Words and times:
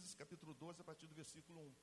Juízes 0.00 0.14
capítulo 0.14 0.54
12, 0.54 0.80
a 0.80 0.84
partir 0.84 1.06
do 1.06 1.14
versículo 1.14 1.60
1. 1.60 1.76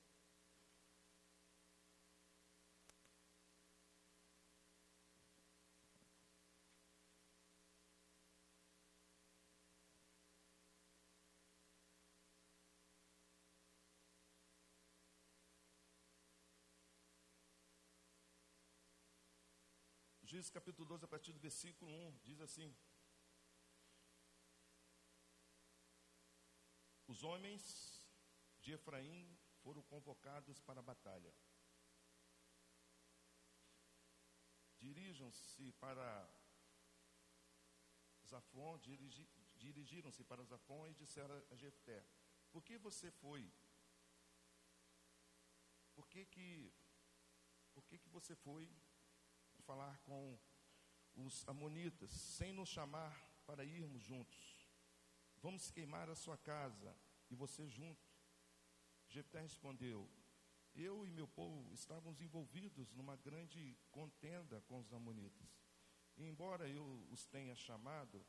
Juízes 20.24 20.50
capítulo 20.50 20.88
12, 20.88 21.06
a 21.06 21.08
partir 21.08 21.34
do 21.34 21.40
versículo 21.40 21.92
1, 21.92 22.18
diz 22.24 22.42
assim: 22.42 22.76
Os 27.08 27.22
homens 27.24 27.97
de 28.68 28.74
Efraim 28.74 29.26
foram 29.64 29.82
convocados 29.84 30.60
para 30.60 30.82
a 30.82 30.84
batalha. 30.84 31.34
Dirijam-se 34.78 35.72
para 35.84 36.30
Zafon, 38.26 38.78
dirigi, 38.80 39.26
dirigiram-se 39.56 40.22
para 40.26 40.44
Zafon 40.44 40.86
e 40.90 40.94
disseram 40.94 41.42
a 41.50 41.56
Jefté: 41.56 42.06
Por 42.52 42.62
que 42.62 42.78
você 42.78 43.10
foi? 43.10 43.50
Por 45.96 46.06
que 46.10 46.26
que, 46.26 46.74
por 47.74 47.86
que, 47.86 47.98
que 47.98 48.10
você 48.10 48.36
foi 48.36 48.70
falar 49.64 49.98
com 50.00 50.38
os 51.16 51.48
amonitas, 51.48 52.12
sem 52.12 52.52
nos 52.52 52.68
chamar 52.68 53.16
para 53.46 53.64
irmos 53.64 54.04
juntos. 54.04 54.70
Vamos 55.38 55.72
queimar 55.72 56.10
a 56.10 56.16
sua 56.16 56.38
casa 56.38 56.94
e 57.30 57.36
você 57.36 57.66
junto. 57.70 58.07
Jefté 59.18 59.42
respondeu: 59.42 60.08
Eu 60.76 61.04
e 61.04 61.10
meu 61.10 61.28
povo 61.28 61.74
estávamos 61.74 62.22
envolvidos 62.22 62.94
numa 62.94 63.16
grande 63.16 63.76
contenda 63.90 64.62
com 64.68 64.78
os 64.78 64.94
amonitas. 64.94 65.50
E 66.18 66.24
embora 66.24 66.70
eu 66.70 66.86
os 67.10 67.26
tenha 67.26 67.56
chamado, 67.56 68.24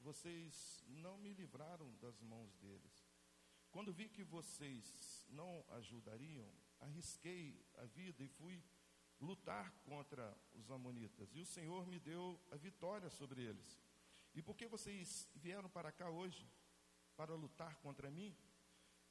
vocês 0.00 0.82
não 0.88 1.16
me 1.16 1.32
livraram 1.32 1.94
das 1.98 2.20
mãos 2.20 2.56
deles. 2.56 3.08
Quando 3.70 3.92
vi 3.92 4.08
que 4.08 4.24
vocês 4.24 5.24
não 5.28 5.64
ajudariam, 5.68 6.52
arrisquei 6.80 7.64
a 7.76 7.84
vida 7.84 8.24
e 8.24 8.28
fui 8.28 8.60
lutar 9.20 9.70
contra 9.84 10.36
os 10.54 10.68
amonitas. 10.72 11.32
E 11.36 11.40
o 11.40 11.46
Senhor 11.46 11.86
me 11.86 12.00
deu 12.00 12.40
a 12.50 12.56
vitória 12.56 13.10
sobre 13.10 13.42
eles. 13.42 13.80
E 14.34 14.42
por 14.42 14.56
que 14.56 14.66
vocês 14.66 15.30
vieram 15.36 15.70
para 15.70 15.92
cá 15.92 16.10
hoje 16.10 16.50
para 17.14 17.32
lutar 17.36 17.76
contra 17.76 18.10
mim? 18.10 18.36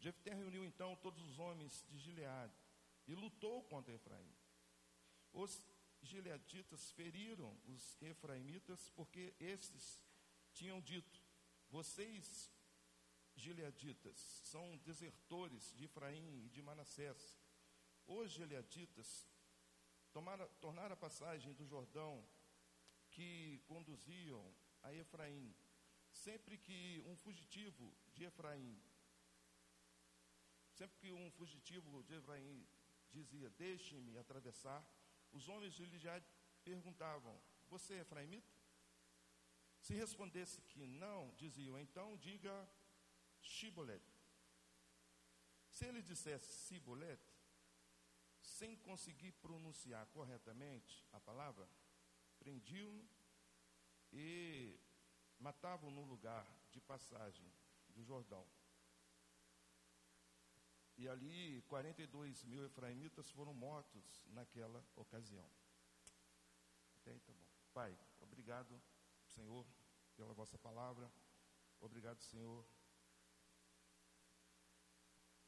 Jefté 0.06 0.36
reuniu 0.36 0.64
então 0.64 0.96
todos 0.98 1.20
os 1.28 1.40
homens 1.40 1.84
de 1.90 1.98
Gileade 1.98 2.56
e 3.08 3.16
lutou 3.16 3.64
contra 3.64 3.92
Efraim. 3.92 4.32
Os 5.34 5.60
gileaditas 6.00 6.92
feriram 6.92 7.60
os 7.66 8.00
efraimitas 8.04 8.88
porque 8.92 9.34
estes 9.40 10.00
tinham 10.54 10.80
dito: 10.80 11.20
Vocês, 11.72 12.54
gileaditas, 13.36 14.20
são 14.44 14.78
desertores 14.78 15.74
de 15.74 15.86
Efraim 15.86 16.46
e 16.46 16.50
de 16.50 16.62
Manassés. 16.62 17.42
Os 18.06 18.32
gileaditas 18.32 19.28
tomara, 20.14 20.48
tornar 20.62 20.92
a 20.92 20.96
passagem 20.96 21.52
do 21.54 21.66
Jordão 21.66 22.24
que 23.10 23.60
conduziam 23.66 24.56
a 24.84 24.94
Efraim. 24.94 25.52
Sempre 26.12 26.60
que 26.60 27.04
um 27.08 27.18
fugitivo 27.18 27.92
de 28.14 28.24
Efraim, 28.26 28.80
sempre 30.76 30.98
que 31.00 31.12
um 31.12 31.32
fugitivo 31.32 32.04
de 32.04 32.16
Efraim 32.16 32.68
dizia, 33.12 33.50
deixe-me 33.52 34.18
atravessar, 34.18 34.86
os 35.32 35.48
homens 35.48 35.74
de 35.74 35.86
Lidiad 35.86 36.24
perguntavam, 36.64 37.40
você 37.70 37.96
é 37.96 38.02
efraimita? 38.02 38.54
Se 39.80 39.94
respondesse 39.94 40.62
que 40.62 40.86
não, 40.86 41.34
diziam, 41.36 41.80
então 41.80 42.18
diga 42.18 42.70
Shibolet. 43.42 44.04
Se 45.70 45.86
ele 45.86 46.02
dissesse 46.02 46.52
Sibolet, 46.66 47.22
sem 48.42 48.76
conseguir 48.78 49.32
pronunciar 49.34 50.06
corretamente 50.08 51.06
a 51.12 51.20
palavra, 51.20 51.68
prendiam 52.38 53.08
e 54.12 54.78
matavam 55.40 55.90
no 55.92 56.04
lugar 56.04 56.46
de 56.72 56.82
passagem 56.82 57.52
do 57.90 58.04
Jordão. 58.04 58.46
E 60.98 61.08
ali 61.08 61.62
42 61.64 62.44
mil 62.46 62.66
efraimitas 62.66 63.30
foram 63.32 63.54
mortos 63.54 64.24
naquela 64.28 64.84
ocasião. 64.96 65.50
Até 66.96 67.12
aí 67.12 67.20
tá 67.20 67.34
bom. 67.34 67.46
Pai, 67.74 67.98
obrigado, 68.22 68.82
Senhor, 69.28 69.66
pela 70.16 70.34
vossa 70.34 70.58
palavra. 70.58 71.12
Obrigado, 71.82 72.22
Senhor, 72.22 72.66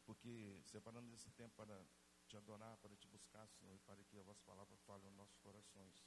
porque 0.07 0.61
separando 0.65 1.13
esse 1.13 1.29
tempo 1.31 1.53
para 1.55 1.85
te 2.27 2.37
adorar, 2.37 2.77
para 2.77 2.95
te 2.95 3.07
buscar, 3.07 3.47
Senhor, 3.49 3.75
e 3.75 3.79
para 3.79 4.03
que 4.05 4.17
a 4.17 4.23
vossa 4.23 4.41
palavra 4.43 4.75
fale 4.85 5.03
nos 5.05 5.15
nossos 5.15 5.37
corações. 5.39 6.05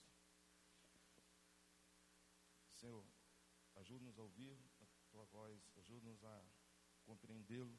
Senhor, 2.75 3.05
ajude-nos 3.77 4.19
a 4.19 4.23
ouvir 4.23 4.59
a 4.81 4.87
tua 5.11 5.25
voz, 5.27 5.71
ajude-nos 5.77 6.25
a 6.25 6.45
compreendê-lo, 7.05 7.79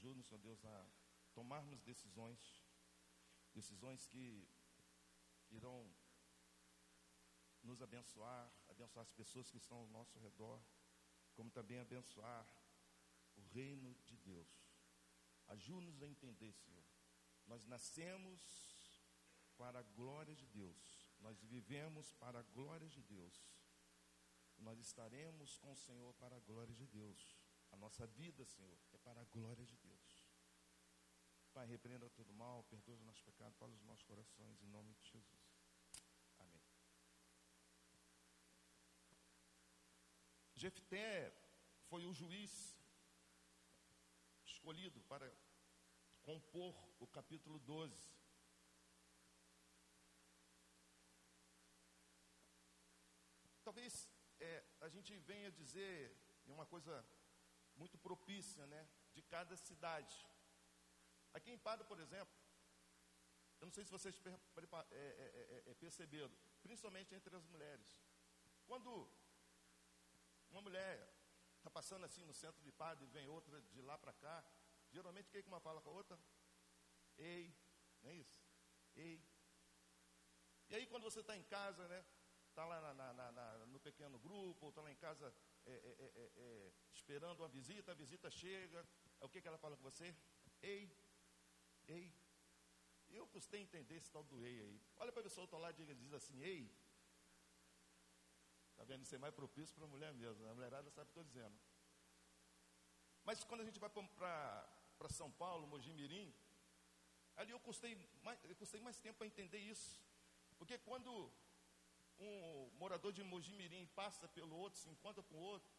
ajude-nos, 0.00 0.26
Senhor 0.28 0.40
Deus, 0.40 0.64
a 0.64 0.86
tomarmos 1.34 1.82
decisões, 1.82 2.40
decisões 3.52 4.06
que 4.06 4.48
irão 5.50 5.94
nos 7.62 7.82
abençoar, 7.82 8.50
abençoar 8.68 9.02
as 9.02 9.12
pessoas 9.12 9.50
que 9.50 9.58
estão 9.58 9.76
ao 9.76 9.86
nosso 9.88 10.18
redor, 10.18 10.58
como 11.34 11.50
também 11.50 11.78
abençoar 11.78 12.46
o 13.36 13.42
reino 13.42 13.94
de 14.06 14.16
Deus. 14.16 14.48
Ajude-nos 15.48 16.02
a 16.02 16.08
entender, 16.08 16.52
Senhor, 16.54 16.84
nós 17.46 17.66
nascemos 17.66 18.40
para 19.58 19.80
a 19.80 19.82
glória 19.82 20.34
de 20.34 20.46
Deus. 20.46 21.12
Nós 21.20 21.38
vivemos 21.42 22.10
para 22.14 22.38
a 22.38 22.42
glória 22.42 22.88
de 22.88 23.02
Deus. 23.02 23.34
Nós 24.56 24.78
estaremos 24.78 25.58
com 25.58 25.72
o 25.72 25.76
Senhor 25.76 26.14
para 26.14 26.36
a 26.36 26.40
glória 26.40 26.74
de 26.74 26.86
Deus. 26.86 27.39
A 27.70 27.76
nossa 27.76 28.06
vida, 28.06 28.44
Senhor, 28.44 28.78
é 28.92 28.98
para 28.98 29.20
a 29.20 29.24
glória 29.24 29.64
de 29.64 29.76
Deus. 29.76 30.30
Pai, 31.52 31.66
repreenda 31.66 32.08
todo 32.10 32.32
mal, 32.32 32.64
perdoa 32.64 32.94
os 32.94 33.02
nossos 33.02 33.22
pecados, 33.22 33.58
fala 33.58 33.72
os 33.74 33.82
nossos 33.82 34.04
corações, 34.04 34.62
em 34.62 34.68
nome 34.68 34.94
de 34.94 35.04
Jesus. 35.04 35.42
Amém. 36.38 36.62
Jefté 40.54 41.32
foi 41.88 42.06
o 42.06 42.12
juiz 42.12 42.78
escolhido 44.44 45.00
para 45.02 45.32
compor 46.22 46.74
o 47.00 47.06
capítulo 47.06 47.58
12. 47.58 48.20
Talvez 53.64 54.08
é, 54.38 54.64
a 54.80 54.88
gente 54.88 55.16
venha 55.18 55.50
dizer 55.50 56.16
uma 56.46 56.66
coisa 56.66 57.04
muito 57.80 57.96
propícia, 57.98 58.64
né, 58.66 58.82
de 59.14 59.22
cada 59.34 59.56
cidade. 59.56 60.16
Aqui 61.32 61.50
em 61.50 61.58
Pada, 61.66 61.82
por 61.84 61.98
exemplo, 62.04 62.34
eu 63.60 63.66
não 63.66 63.72
sei 63.72 63.84
se 63.84 63.90
vocês 63.96 64.14
é, 64.26 64.96
é, 65.00 65.70
é, 65.70 65.74
perceberam, 65.74 66.34
principalmente 66.62 67.14
entre 67.14 67.34
as 67.40 67.46
mulheres. 67.46 67.88
Quando 68.68 68.90
uma 70.50 70.62
mulher 70.62 70.94
está 71.58 71.70
passando 71.78 72.04
assim 72.04 72.24
no 72.24 72.34
centro 72.34 72.62
de 72.62 72.72
Pada 72.72 73.04
e 73.04 73.08
vem 73.16 73.28
outra 73.28 73.60
de 73.74 73.80
lá 73.82 73.96
para 73.98 74.14
cá, 74.14 74.36
Geralmente, 74.92 75.28
o 75.28 75.30
que 75.30 75.48
uma 75.48 75.60
fala 75.60 75.80
com 75.80 75.90
a 75.90 75.92
outra? 75.92 76.18
Ei, 77.16 77.54
não 78.02 78.10
é 78.10 78.14
isso? 78.14 78.36
Ei. 78.96 79.22
E 80.68 80.74
aí, 80.74 80.86
quando 80.86 81.04
você 81.04 81.20
está 81.20 81.36
em 81.36 81.44
casa, 81.44 81.86
né? 81.86 82.04
Está 82.48 82.64
lá 82.64 82.80
na, 82.80 83.12
na, 83.12 83.32
na, 83.32 83.66
no 83.66 83.78
pequeno 83.78 84.18
grupo, 84.18 84.66
ou 84.66 84.70
está 84.70 84.82
lá 84.82 84.90
em 84.90 84.96
casa 84.96 85.32
é, 85.66 85.72
é, 85.72 86.12
é, 86.16 86.32
é, 86.36 86.72
esperando 86.92 87.40
uma 87.40 87.48
visita, 87.48 87.92
a 87.92 87.94
visita 87.94 88.30
chega, 88.30 88.86
o 89.20 89.28
que, 89.28 89.40
que 89.40 89.48
ela 89.48 89.58
fala 89.58 89.76
com 89.76 89.82
você? 89.82 90.14
Ei, 90.62 90.90
ei. 91.88 92.12
Eu 93.08 93.26
custei 93.26 93.60
entender 93.60 93.96
esse 93.96 94.10
tal 94.10 94.22
do 94.24 94.44
ei 94.44 94.60
aí. 94.60 94.80
Olha 94.98 95.12
para 95.12 95.20
a 95.20 95.24
pessoa 95.24 95.46
do 95.46 95.58
lado 95.58 95.80
e 95.82 95.94
diz 95.94 96.12
assim, 96.12 96.40
ei. 96.42 96.72
Está 98.70 98.84
vendo? 98.84 99.02
Isso 99.02 99.14
é 99.14 99.18
mais 99.18 99.34
propício 99.34 99.74
para 99.74 99.84
a 99.84 99.88
mulher 99.88 100.14
mesmo. 100.14 100.42
Né? 100.44 100.50
A 100.50 100.54
mulherada 100.54 100.90
sabe 100.90 101.10
o 101.10 101.12
que 101.12 101.20
estou 101.20 101.24
dizendo. 101.24 101.58
Mas 103.24 103.44
quando 103.44 103.60
a 103.60 103.64
gente 103.64 103.78
vai 103.78 103.90
para 103.90 104.76
para 105.00 105.08
São 105.08 105.30
Paulo, 105.32 105.66
Mojimirim, 105.66 106.30
ali 107.36 107.52
eu 107.52 107.60
custei 107.60 107.96
mais, 108.22 108.38
eu 108.44 108.54
custei 108.54 108.80
mais 108.82 109.00
tempo 109.00 109.16
para 109.16 109.26
entender 109.26 109.58
isso. 109.58 109.98
Porque 110.58 110.76
quando 110.76 111.32
um 112.20 112.70
morador 112.78 113.12
de 113.12 113.22
Mojimirim 113.22 113.86
passa 113.88 114.28
pelo 114.28 114.56
outro, 114.56 114.78
se 114.78 114.88
encontra 114.88 115.22
com 115.22 115.36
o 115.36 115.40
outro 115.40 115.70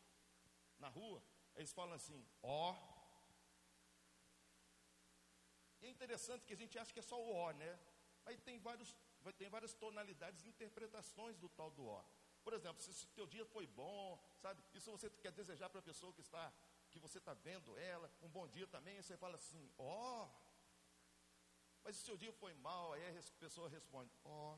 na 0.80 0.90
rua, 0.90 1.24
eles 1.56 1.72
falam 1.72 1.94
assim, 1.94 2.26
ó, 2.42 2.76
E 5.82 5.88
é 5.88 5.90
interessante 5.90 6.46
que 6.46 6.54
a 6.54 6.58
gente 6.58 6.78
acha 6.78 6.94
que 6.94 7.00
é 7.00 7.02
só 7.02 7.20
o 7.20 7.34
ó, 7.34 7.52
né? 7.54 7.80
Mas 8.24 8.40
tem, 8.42 8.60
vários, 8.60 8.96
tem 9.38 9.50
várias 9.50 9.74
tonalidades 9.74 10.46
e 10.46 10.50
interpretações 10.50 11.36
do 11.38 11.50
tal 11.50 11.72
do 11.72 11.88
ó. 11.88 12.04
Por 12.44 12.54
exemplo, 12.54 12.82
se 12.82 13.06
o 13.06 13.10
teu 13.10 13.26
dia 13.26 13.46
foi 13.46 13.66
bom, 13.68 14.20
sabe? 14.40 14.62
Se 14.80 14.90
você 14.90 15.10
quer 15.10 15.32
desejar 15.32 15.70
para 15.70 15.80
a 15.80 15.84
pessoa 15.84 16.14
que 16.14 16.22
está, 16.22 16.54
que 16.92 17.00
você 17.00 17.18
está 17.18 17.34
vendo 17.34 17.78
ela, 17.80 18.12
um 18.22 18.30
bom 18.30 18.48
dia 18.48 18.68
também, 18.68 19.02
você 19.02 19.18
fala 19.18 19.36
assim, 19.36 19.72
ó. 19.78 20.28
Mas 21.84 21.96
se 21.96 22.04
o 22.04 22.06
seu 22.06 22.18
dia 22.18 22.32
foi 22.34 22.54
mal, 22.56 22.94
aí 22.94 23.18
a 23.18 23.24
pessoa 23.40 23.68
responde, 23.68 24.12
ó. 24.24 24.58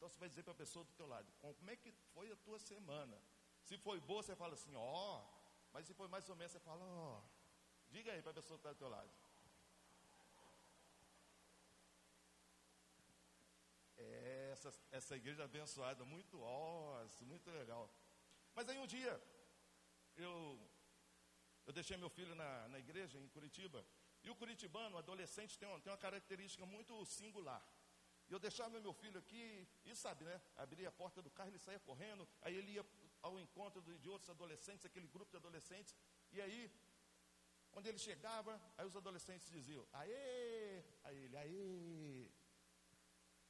Oh. 0.00 0.06
Então 0.06 0.08
você 0.08 0.18
vai 0.18 0.28
dizer 0.28 0.42
para 0.42 0.52
a 0.52 0.56
pessoa 0.56 0.84
do 0.84 0.92
teu 0.94 1.06
lado, 1.06 1.30
como 1.38 1.70
é 1.70 1.76
que 1.76 1.92
foi 2.14 2.32
a 2.32 2.36
tua 2.36 2.58
semana? 2.58 3.20
Se 3.62 3.76
foi 3.76 4.00
boa, 4.00 4.22
você 4.22 4.34
fala 4.34 4.54
assim, 4.54 4.74
ó. 4.74 5.20
Oh. 5.20 5.40
Mas 5.72 5.86
se 5.86 5.94
foi 5.94 6.08
mais 6.08 6.28
ou 6.28 6.36
menos, 6.36 6.52
você 6.52 6.60
fala, 6.60 6.82
ó. 6.82 7.22
Diga 7.90 8.12
aí 8.12 8.22
para 8.22 8.30
a 8.30 8.34
pessoa 8.34 8.58
que 8.58 8.66
está 8.66 8.72
do 8.72 8.78
teu 8.78 8.88
lado. 8.88 9.10
essa, 14.52 14.72
essa 14.90 15.16
igreja 15.16 15.44
abençoada, 15.44 16.04
muito 16.04 16.40
óssimo, 16.40 17.30
muito 17.30 17.50
legal. 17.50 17.90
Mas 18.54 18.68
aí 18.68 18.78
um 18.78 18.86
dia, 18.86 19.20
eu, 20.16 20.60
eu 21.66 21.72
deixei 21.72 21.96
meu 21.96 22.10
filho 22.10 22.34
na, 22.34 22.68
na 22.68 22.78
igreja 22.78 23.18
em 23.18 23.28
Curitiba, 23.28 23.84
e 24.22 24.28
o 24.28 24.36
curitibano, 24.36 24.98
adolescente, 24.98 25.58
tem 25.58 25.68
uma, 25.68 25.80
tem 25.80 25.90
uma 25.90 25.98
característica 25.98 26.66
muito 26.66 27.04
singular. 27.06 27.62
Eu 28.30 28.38
deixava 28.38 28.80
meu 28.80 28.92
filho 28.92 29.18
aqui, 29.18 29.68
e 29.84 29.94
sabe, 29.94 30.24
né? 30.24 30.40
Abria 30.56 30.88
a 30.88 30.92
porta 30.92 31.20
do 31.20 31.30
carro, 31.30 31.50
ele 31.50 31.58
saía 31.58 31.80
correndo, 31.80 32.26
aí 32.42 32.54
ele 32.54 32.72
ia 32.72 32.86
ao 33.22 33.38
encontro 33.38 33.82
de, 33.82 34.08
outros 34.08 34.30
adolescentes, 34.30 34.86
aquele 34.86 35.08
grupo 35.08 35.30
de 35.30 35.36
adolescentes, 35.36 35.94
e 36.32 36.40
aí, 36.40 36.72
quando 37.72 37.86
ele 37.88 37.98
chegava, 37.98 38.60
aí 38.78 38.86
os 38.86 38.96
adolescentes 38.96 39.50
diziam, 39.50 39.84
aê, 39.92 40.82
aí 41.04 41.16
ele, 41.24 41.36
aê, 41.36 42.30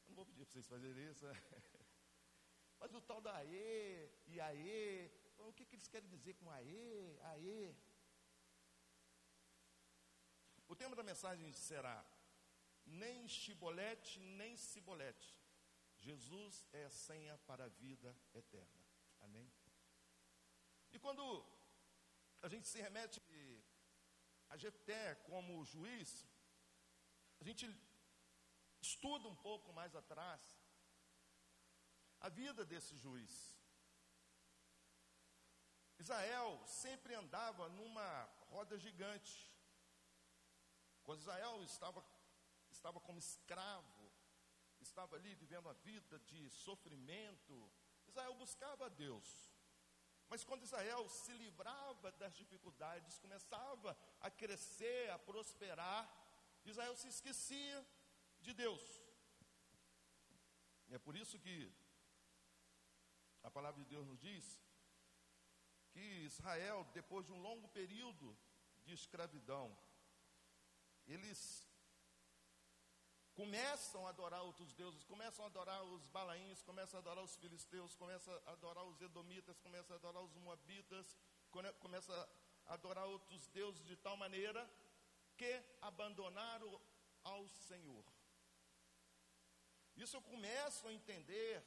não 0.08 0.16
vou 0.16 0.26
pedir 0.26 0.44
para 0.44 0.52
vocês 0.52 0.66
fazerem 0.66 1.10
isso. 1.10 1.26
Né? 1.26 1.34
Mas 2.80 2.94
o 2.94 3.00
tal 3.02 3.20
da 3.20 3.36
aê 3.36 4.10
e 4.26 4.40
aê, 4.40 5.10
o 5.38 5.52
que, 5.52 5.66
que 5.66 5.76
eles 5.76 5.88
querem 5.88 6.08
dizer 6.08 6.34
com 6.34 6.50
aê, 6.50 7.18
aê? 7.32 7.74
O 10.66 10.74
tema 10.74 10.96
da 10.96 11.02
mensagem 11.02 11.52
será: 11.52 12.04
nem 12.90 13.28
chibolete, 13.28 14.18
nem 14.20 14.56
cibolete. 14.56 15.38
Jesus 15.98 16.64
é 16.72 16.84
a 16.84 16.90
senha 16.90 17.36
para 17.46 17.64
a 17.64 17.68
vida 17.68 18.16
eterna. 18.34 18.84
Amém? 19.20 19.50
E 20.92 20.98
quando 20.98 21.22
a 22.42 22.48
gente 22.48 22.66
se 22.66 22.80
remete 22.80 23.20
a 24.48 24.56
Jefté 24.56 25.14
como 25.30 25.64
juiz, 25.64 26.26
a 27.40 27.44
gente 27.44 27.68
estuda 28.80 29.28
um 29.28 29.36
pouco 29.36 29.72
mais 29.72 29.94
atrás 29.94 30.40
a 32.20 32.28
vida 32.28 32.64
desse 32.64 32.96
juiz. 32.96 33.34
Israel 35.98 36.62
sempre 36.66 37.14
andava 37.14 37.68
numa 37.68 38.24
roda 38.48 38.78
gigante. 38.78 39.54
Quando 41.02 41.20
Israel 41.20 41.62
estava, 41.62 42.04
estava 42.80 42.98
como 42.98 43.18
escravo, 43.18 44.10
estava 44.80 45.14
ali 45.16 45.34
vivendo 45.34 45.68
a 45.68 45.74
vida 45.74 46.18
de 46.20 46.48
sofrimento, 46.48 47.70
Israel 48.08 48.34
buscava 48.34 48.86
a 48.86 48.88
Deus. 48.88 49.28
Mas 50.30 50.44
quando 50.44 50.64
Israel 50.64 51.06
se 51.08 51.32
livrava 51.34 52.10
das 52.12 52.34
dificuldades, 52.34 53.18
começava 53.18 53.96
a 54.20 54.30
crescer, 54.30 55.10
a 55.10 55.18
prosperar, 55.18 56.02
Israel 56.64 56.96
se 56.96 57.08
esquecia 57.08 57.86
de 58.40 58.54
Deus. 58.54 58.82
E 60.88 60.94
é 60.94 60.98
por 60.98 61.14
isso 61.16 61.38
que 61.38 61.70
a 63.42 63.50
palavra 63.50 63.82
de 63.82 63.90
Deus 63.90 64.06
nos 64.06 64.18
diz 64.18 64.58
que 65.90 66.00
Israel, 66.00 66.88
depois 66.94 67.26
de 67.26 67.32
um 67.32 67.42
longo 67.42 67.68
período 67.68 68.36
de 68.84 68.94
escravidão, 68.94 69.76
eles 71.06 71.69
começam 73.40 74.06
a 74.06 74.10
adorar 74.10 74.42
outros 74.42 74.70
deuses, 74.74 75.02
começam 75.04 75.42
a 75.46 75.48
adorar 75.48 75.82
os 75.82 76.06
balaíns, 76.08 76.60
começam 76.62 76.98
a 76.98 77.00
adorar 77.00 77.24
os 77.24 77.36
filisteus, 77.36 77.94
começam 77.94 78.34
a 78.44 78.52
adorar 78.52 78.84
os 78.84 79.00
edomitas, 79.00 79.58
começam 79.60 79.96
a 79.96 79.98
adorar 79.98 80.22
os 80.22 80.34
moabitas, 80.34 81.16
começam 81.80 82.14
a 82.14 82.74
adorar 82.74 83.06
outros 83.06 83.46
deuses 83.48 83.82
de 83.86 83.96
tal 83.96 84.14
maneira 84.14 84.62
que 85.38 85.52
abandonaram 85.80 86.78
ao 87.24 87.48
Senhor. 87.48 88.04
Isso 89.96 90.18
eu 90.18 90.22
começo 90.22 90.86
a 90.86 90.92
entender 90.92 91.64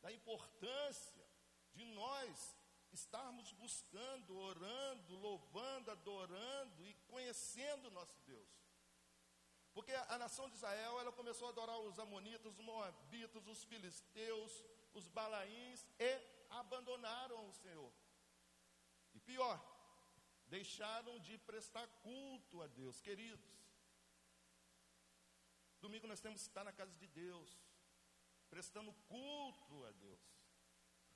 da 0.00 0.10
importância 0.10 1.26
de 1.74 1.84
nós 1.84 2.56
estarmos 2.92 3.52
buscando, 3.52 4.38
orando, 4.38 5.16
louvando, 5.16 5.90
adorando 5.90 6.86
e 6.86 6.94
conhecendo 7.08 7.90
nosso 7.90 8.18
Deus. 8.22 8.57
Porque 9.78 9.94
a 9.94 10.18
nação 10.18 10.48
de 10.48 10.56
Israel, 10.56 10.98
ela 10.98 11.12
começou 11.12 11.46
a 11.46 11.50
adorar 11.50 11.78
os 11.78 12.00
amonitas, 12.00 12.52
os 12.52 12.58
moabitas, 12.68 13.46
os 13.46 13.62
filisteus, 13.62 14.52
os 14.92 15.06
balaíns 15.06 15.86
e 16.00 16.10
abandonaram 16.50 17.48
o 17.48 17.52
Senhor. 17.52 17.92
E 19.14 19.20
pior, 19.20 19.56
deixaram 20.48 21.20
de 21.20 21.38
prestar 21.50 21.86
culto 22.02 22.60
a 22.60 22.66
Deus, 22.66 23.00
queridos. 23.00 23.48
Domingo 25.80 26.08
nós 26.08 26.20
temos 26.20 26.40
que 26.42 26.48
estar 26.48 26.64
na 26.64 26.72
casa 26.72 26.96
de 26.96 27.06
Deus, 27.06 27.56
prestando 28.50 28.92
culto 29.06 29.84
a 29.84 29.92
Deus. 29.92 30.20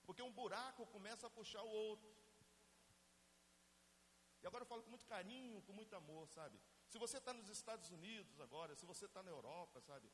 Porque 0.05 0.23
um 0.23 0.31
buraco 0.31 0.87
começa 0.87 1.26
a 1.26 1.31
puxar 1.31 1.64
o 1.64 1.75
outro. 1.88 2.14
E 4.41 4.47
agora 4.47 4.62
eu 4.62 4.69
falo 4.69 4.85
com 4.85 4.91
muito 4.91 5.06
carinho, 5.06 5.61
com 5.62 5.73
muito 5.73 5.97
amor, 5.97 6.29
sabe? 6.29 6.61
Se 6.93 6.99
você 6.99 7.17
está 7.17 7.33
nos 7.33 7.49
Estados 7.49 7.91
Unidos 7.91 8.39
agora, 8.47 8.77
se 8.77 8.85
você 8.85 9.06
está 9.06 9.23
na 9.23 9.31
Europa, 9.31 9.81
sabe? 9.81 10.12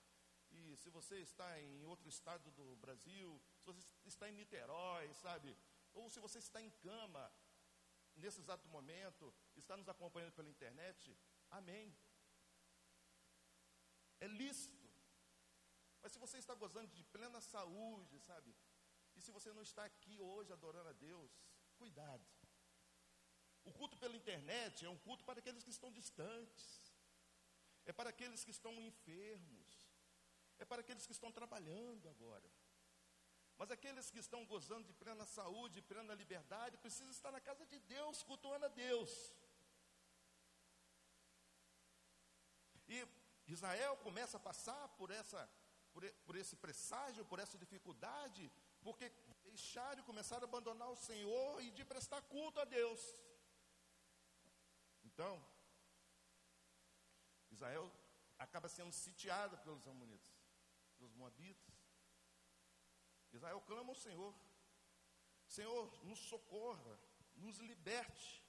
E 0.50 0.76
se 0.76 0.88
você 0.90 1.16
está 1.28 1.48
em 1.60 1.84
outro 1.84 2.08
estado 2.08 2.50
do 2.52 2.76
Brasil, 2.76 3.30
se 3.58 3.64
você 3.64 4.08
está 4.14 4.28
em 4.28 4.32
Niterói, 4.32 5.12
sabe? 5.14 5.56
Ou 5.92 6.08
se 6.08 6.20
você 6.20 6.38
está 6.38 6.62
em 6.62 6.70
cama, 6.86 7.24
nesse 8.14 8.40
exato 8.40 8.68
momento, 8.68 9.34
está 9.56 9.76
nos 9.76 9.88
acompanhando 9.88 10.34
pela 10.38 10.48
internet, 10.48 11.18
amém 11.50 11.92
é 14.20 14.26
lícito. 14.26 14.88
Mas 16.00 16.12
se 16.12 16.18
você 16.18 16.38
está 16.38 16.54
gozando 16.54 16.88
de 16.88 17.02
plena 17.04 17.40
saúde, 17.40 18.20
sabe? 18.20 18.54
E 19.16 19.20
se 19.20 19.32
você 19.32 19.52
não 19.52 19.62
está 19.62 19.84
aqui 19.84 20.20
hoje 20.20 20.52
adorando 20.52 20.88
a 20.88 20.92
Deus, 20.92 21.30
cuidado. 21.76 22.24
O 23.68 23.72
culto 23.78 23.96
pela 24.02 24.16
internet 24.16 24.84
é 24.84 24.90
um 24.94 25.00
culto 25.06 25.24
para 25.24 25.38
aqueles 25.40 25.62
que 25.62 25.74
estão 25.76 25.90
distantes. 26.00 26.66
É 27.90 27.92
para 27.98 28.10
aqueles 28.14 28.42
que 28.44 28.54
estão 28.58 28.72
enfermos. 28.90 29.68
É 30.58 30.64
para 30.70 30.80
aqueles 30.80 31.06
que 31.06 31.16
estão 31.16 31.30
trabalhando 31.38 32.08
agora. 32.14 32.48
Mas 33.58 33.70
aqueles 33.70 34.08
que 34.12 34.20
estão 34.24 34.40
gozando 34.46 34.86
de 34.86 34.94
plena 35.02 35.26
saúde, 35.26 35.82
plena 35.82 36.14
liberdade, 36.14 36.82
precisam 36.84 37.10
estar 37.10 37.32
na 37.36 37.40
casa 37.40 37.66
de 37.66 37.78
Deus, 37.94 38.22
cultuando 38.22 38.66
a 38.66 38.68
Deus. 38.68 39.12
E 42.88 43.06
Israel 43.46 43.96
começa 43.98 44.36
a 44.36 44.40
passar 44.48 44.88
por, 45.00 45.10
essa, 45.10 45.40
por, 45.92 46.08
por 46.26 46.36
esse 46.36 46.56
presságio, 46.56 47.24
por 47.24 47.38
essa 47.38 47.58
dificuldade, 47.58 48.50
porque 48.80 49.12
deixaram 49.44 50.00
e 50.00 50.08
começaram 50.10 50.44
a 50.44 50.50
abandonar 50.52 50.90
o 50.90 50.96
Senhor 50.96 51.62
e 51.62 51.70
de 51.70 51.84
prestar 51.84 52.22
culto 52.22 52.60
a 52.60 52.64
Deus. 52.64 53.00
Então, 55.18 55.44
Israel 57.50 57.90
acaba 58.38 58.68
sendo 58.68 58.92
sitiada 58.92 59.56
pelos 59.56 59.88
amonitas, 59.88 60.32
pelos 60.96 61.12
moabitas. 61.12 61.74
Israel 63.32 63.60
clama 63.62 63.88
ao 63.88 63.96
Senhor: 63.96 64.32
Senhor, 65.44 66.04
nos 66.04 66.20
socorra, 66.20 67.00
nos 67.34 67.58
liberte. 67.58 68.46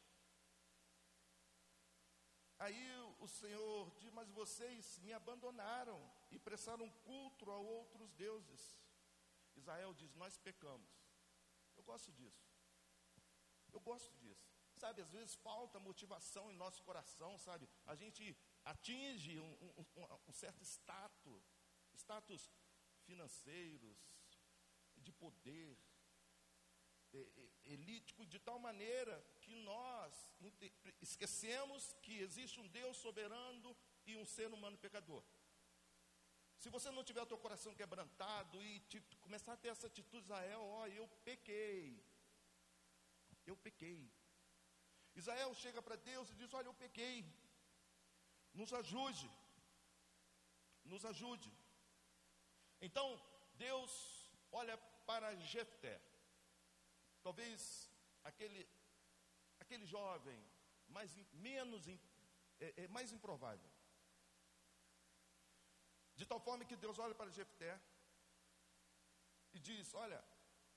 Aí 2.59 2.91
o 3.19 3.27
Senhor 3.27 3.89
diz: 3.97 4.11
Mas 4.11 4.29
vocês 4.29 4.99
me 4.99 5.11
abandonaram 5.11 5.99
e 6.29 6.37
prestaram 6.37 6.87
culto 7.01 7.49
a 7.49 7.57
outros 7.57 8.13
deuses. 8.13 8.79
Israel 9.55 9.95
diz: 9.95 10.13
Nós 10.13 10.37
pecamos. 10.37 10.91
Eu 11.75 11.81
gosto 11.81 12.11
disso. 12.11 12.47
Eu 13.73 13.79
gosto 13.79 14.15
disso. 14.17 14.58
Sabe, 14.81 15.01
às 15.01 15.11
vezes 15.11 15.35
falta 15.35 15.77
motivação 15.87 16.49
em 16.49 16.55
nosso 16.63 16.81
coração, 16.83 17.37
sabe? 17.37 17.67
A 17.85 17.95
gente 18.01 18.23
atinge 18.63 19.37
um, 19.37 19.53
um, 19.77 19.85
um, 20.29 20.31
certo 20.31 20.63
status, 20.63 21.43
status 21.93 22.49
financeiros, 23.05 23.99
de 25.05 25.11
poder. 25.23 25.77
elítico 27.75 28.25
de 28.33 28.39
tal 28.47 28.57
maneira 28.67 29.15
que 29.43 29.53
nós 29.69 30.13
esquecemos 31.01 31.81
que 32.03 32.15
existe 32.27 32.59
um 32.61 32.67
Deus 32.79 32.95
soberano 33.05 33.75
e 34.05 34.15
um 34.15 34.25
ser 34.25 34.49
humano 34.57 34.77
pecador. 34.85 35.23
Se 36.61 36.69
você 36.69 36.89
não 36.91 37.03
tiver 37.09 37.21
o 37.21 37.31
teu 37.31 37.37
coração 37.37 37.73
quebrantado 37.73 38.63
e 38.63 38.79
te, 38.81 39.01
começar 39.25 39.53
a 39.53 39.57
ter 39.57 39.69
essa 39.69 39.87
atitude, 39.87 40.25
Israel, 40.25 40.61
ó, 40.61 40.87
eu 40.87 41.07
pequei. 41.29 41.81
Eu 43.45 43.57
pequei. 43.67 43.99
Israel 45.15 45.53
chega 45.53 45.81
para 45.81 45.95
Deus 45.95 46.29
e 46.29 46.35
diz: 46.35 46.53
Olha, 46.53 46.67
eu 46.67 46.73
pequei. 46.73 47.25
Nos 48.53 48.73
ajude. 48.73 49.29
Nos 50.83 51.05
ajude. 51.05 51.51
Então, 52.81 53.07
Deus 53.55 53.91
olha 54.51 54.77
para 55.05 55.35
Jefté. 55.35 56.01
Talvez 57.21 57.89
aquele, 58.23 58.67
aquele 59.59 59.85
jovem 59.85 60.39
mais, 60.87 61.15
menos, 61.33 61.87
é, 61.87 62.83
é, 62.83 62.87
mais 62.87 63.11
improvável. 63.11 63.69
De 66.15 66.25
tal 66.25 66.39
forma 66.39 66.65
que 66.65 66.75
Deus 66.75 66.99
olha 66.99 67.15
para 67.15 67.29
Jefté 67.29 67.79
e 69.53 69.59
diz: 69.59 69.93
Olha, 69.93 70.23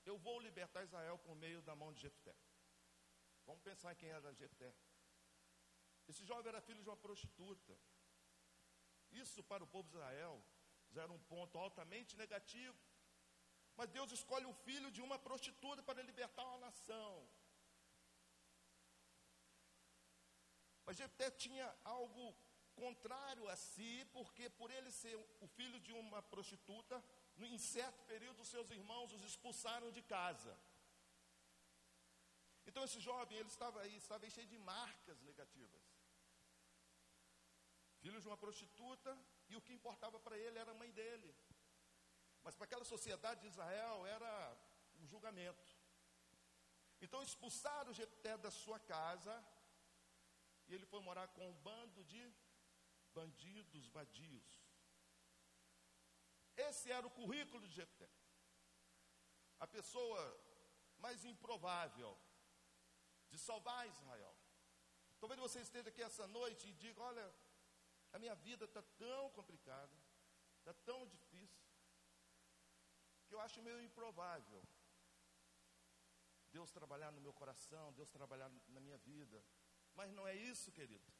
eu 0.05 0.17
vou 0.17 0.39
libertar 0.39 0.83
Israel 0.83 1.17
por 1.17 1.35
meio 1.35 1.61
da 1.61 1.75
mão 1.75 1.91
de 1.93 2.01
Jefté. 2.01 2.35
Vamos 3.45 3.63
pensar 3.69 3.95
quem 3.95 4.09
era 4.09 4.33
Jefté. 4.33 4.73
Esse 6.07 6.23
jovem 6.25 6.49
era 6.49 6.61
filho 6.61 6.83
de 6.83 6.89
uma 6.89 6.97
prostituta. 6.97 7.73
Isso 9.11 9.43
para 9.43 9.63
o 9.63 9.67
povo 9.67 9.89
de 9.89 9.95
Israel 9.97 10.35
já 10.91 11.03
era 11.03 11.11
um 11.11 11.23
ponto 11.33 11.57
altamente 11.57 12.15
negativo. 12.23 12.77
Mas 13.75 13.89
Deus 13.89 14.11
escolhe 14.11 14.45
o 14.45 14.53
filho 14.65 14.89
de 14.91 15.01
uma 15.01 15.17
prostituta 15.17 15.81
para 15.81 16.07
libertar 16.09 16.45
uma 16.45 16.65
nação. 16.67 17.27
Mas 20.85 20.97
Jefté 20.97 21.31
tinha 21.31 21.67
algo 21.83 22.35
contrário 22.75 23.47
a 23.49 23.55
si, 23.55 24.05
porque 24.11 24.49
por 24.49 24.69
ele 24.71 24.91
ser 24.91 25.15
o 25.39 25.47
filho 25.47 25.79
de 25.79 25.93
uma 25.93 26.21
prostituta, 26.21 27.03
em 27.37 27.57
certo 27.57 28.03
período 28.11 28.45
seus 28.45 28.69
irmãos 28.69 29.13
os 29.13 29.23
expulsaram 29.23 29.91
de 29.91 30.01
casa. 30.01 30.57
Então 32.65 32.83
esse 32.83 32.99
jovem, 32.99 33.37
ele 33.37 33.49
estava 33.49 33.81
aí, 33.81 33.95
estava 33.95 34.25
aí 34.25 34.31
cheio 34.31 34.47
de 34.47 34.57
marcas 34.57 35.21
negativas. 35.21 35.81
Filho 38.01 38.19
de 38.21 38.27
uma 38.27 38.37
prostituta, 38.37 39.17
e 39.49 39.55
o 39.55 39.61
que 39.61 39.73
importava 39.73 40.19
para 40.19 40.37
ele 40.37 40.57
era 40.57 40.71
a 40.71 40.79
mãe 40.81 40.91
dele. 40.91 41.33
Mas 42.43 42.55
para 42.55 42.65
aquela 42.65 42.83
sociedade 42.83 43.41
de 43.41 43.47
Israel 43.47 44.05
era 44.05 44.57
um 45.01 45.07
julgamento. 45.07 45.71
Então 47.01 47.21
expulsaram 47.21 47.93
Jefté 47.93 48.37
da 48.37 48.51
sua 48.51 48.79
casa 48.79 49.33
e 50.67 50.73
ele 50.73 50.85
foi 50.85 51.01
morar 51.01 51.27
com 51.29 51.49
um 51.49 51.53
bando 51.67 52.03
de 52.05 52.21
bandidos 53.13 53.87
vadios. 53.87 54.49
Esse 56.55 56.91
era 56.91 57.05
o 57.05 57.11
currículo 57.11 57.67
de 57.67 57.73
Jefté. 57.73 58.09
A 59.59 59.67
pessoa 59.67 60.21
mais 60.97 61.23
improvável 61.25 62.17
de 63.33 63.39
salvar 63.47 63.81
Israel. 63.93 64.33
Talvez 65.19 65.39
você 65.45 65.59
esteja 65.67 65.89
aqui 65.89 66.03
essa 66.09 66.25
noite 66.39 66.63
e 66.69 66.73
diga: 66.83 67.01
Olha, 67.09 67.27
a 68.15 68.19
minha 68.23 68.35
vida 68.47 68.65
está 68.65 68.81
tão 69.03 69.23
complicada, 69.37 69.97
está 70.59 70.73
tão 70.89 70.99
difícil 71.15 71.67
que 73.27 73.33
eu 73.35 73.41
acho 73.45 73.65
meio 73.67 73.81
improvável 73.89 74.61
Deus 76.55 76.71
trabalhar 76.79 77.11
no 77.11 77.21
meu 77.25 77.33
coração, 77.33 77.85
Deus 77.99 78.09
trabalhar 78.17 78.49
na 78.75 78.79
minha 78.85 78.97
vida. 78.97 79.37
Mas 79.95 80.11
não 80.17 80.25
é 80.31 80.35
isso, 80.35 80.71
querido. 80.71 81.11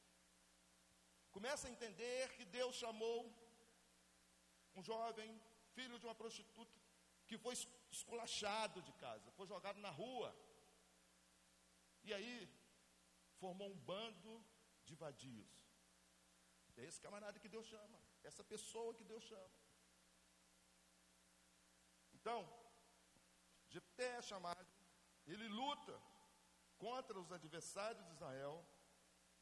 Começa 1.32 1.68
a 1.68 1.72
entender 1.76 2.22
que 2.36 2.46
Deus 2.46 2.76
chamou 2.76 3.20
um 4.76 4.84
jovem, 4.84 5.30
filho 5.76 5.98
de 5.98 6.06
uma 6.06 6.14
prostituta, 6.14 6.80
que 7.26 7.38
foi 7.46 7.56
esculachado 7.90 8.80
de 8.84 8.94
casa, 9.06 9.32
foi 9.32 9.48
jogado 9.48 9.80
na 9.80 9.90
rua. 9.90 10.30
E 12.04 12.14
aí 12.14 12.50
formou 13.40 13.70
um 13.72 13.78
bando 13.78 14.46
de 14.86 14.96
vadios. 14.96 15.52
É 16.78 16.84
esse 16.86 17.00
camarada 17.00 17.40
que 17.40 17.50
Deus 17.50 17.68
chama, 17.68 18.00
essa 18.24 18.44
pessoa 18.44 18.96
que 18.96 19.04
Deus 19.04 19.24
chama. 19.24 19.58
Então, 22.14 22.40
Jefté 23.70 24.18
é 24.18 24.22
chamado, 24.22 24.66
ele 25.26 25.48
luta 25.48 26.02
contra 26.78 27.20
os 27.20 27.32
adversários 27.32 28.06
de 28.06 28.14
Israel, 28.14 28.66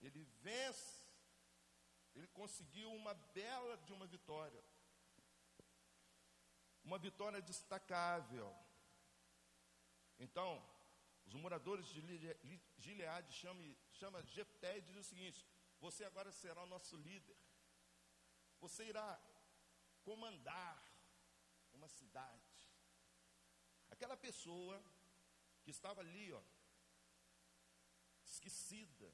ele 0.02 0.24
vence, 0.42 1.06
ele 2.16 2.28
conseguiu 2.28 2.92
uma 2.94 3.14
bela 3.14 3.78
de 3.78 3.94
uma 3.94 4.06
vitória. 4.06 4.64
Uma 6.84 6.98
vitória 6.98 7.42
destacável. 7.42 8.54
Então, 10.20 10.64
os 11.26 11.34
moradores 11.34 11.88
de 11.88 12.02
Gileade 12.78 13.32
chamam, 13.34 13.76
chama 13.92 14.24
Jefté 14.24 14.78
e 14.78 14.82
diz 14.82 14.96
o 14.96 15.04
seguinte: 15.04 15.46
Você 15.80 16.04
agora 16.04 16.32
será 16.32 16.64
o 16.64 16.72
nosso 16.76 16.96
líder. 16.98 17.38
Você 18.60 18.86
irá 18.86 19.10
comandar 20.04 20.74
uma 21.74 21.88
cidade. 21.88 22.62
Aquela 23.90 24.18
pessoa 24.18 24.82
que 25.64 25.72
estava 25.72 26.02
ali, 26.02 26.32
ó, 26.32 26.44
esquecida, 28.26 29.14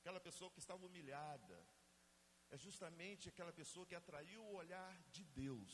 aquela 0.00 0.20
pessoa 0.20 0.50
que 0.50 0.60
estava 0.60 0.86
humilhada, 0.86 1.58
é 2.50 2.56
justamente 2.56 3.28
aquela 3.28 3.52
pessoa 3.52 3.86
que 3.86 3.94
atraiu 3.94 4.42
o 4.44 4.54
olhar 4.54 4.92
de 5.10 5.24
Deus. 5.24 5.72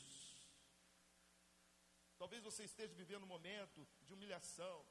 Talvez 2.17 2.43
você 2.43 2.63
esteja 2.63 2.93
vivendo 2.93 3.23
um 3.23 3.33
momento 3.35 3.87
de 4.05 4.13
humilhação, 4.13 4.85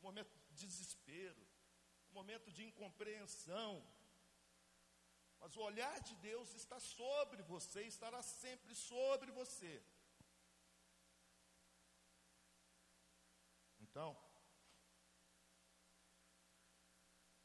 um 0.00 0.06
momento 0.08 0.32
de 0.50 0.66
desespero, 0.66 1.46
um 2.10 2.14
momento 2.14 2.50
de 2.50 2.64
incompreensão. 2.64 3.72
Mas 5.40 5.56
o 5.56 5.60
olhar 5.60 6.00
de 6.00 6.14
Deus 6.16 6.54
está 6.54 6.78
sobre 6.78 7.42
você, 7.42 7.82
estará 7.82 8.22
sempre 8.22 8.74
sobre 8.74 9.30
você. 9.32 9.82
Então, 13.80 14.16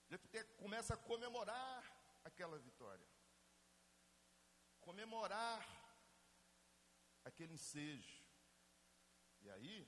Jefté 0.08 0.44
começa 0.44 0.94
a 0.94 0.98
comemorar 0.98 1.84
aquela 2.24 2.58
vitória. 2.60 3.08
Comemorar 4.82 5.68
aquele 7.24 7.54
ensejo. 7.54 8.25
E 9.46 9.50
aí, 9.52 9.88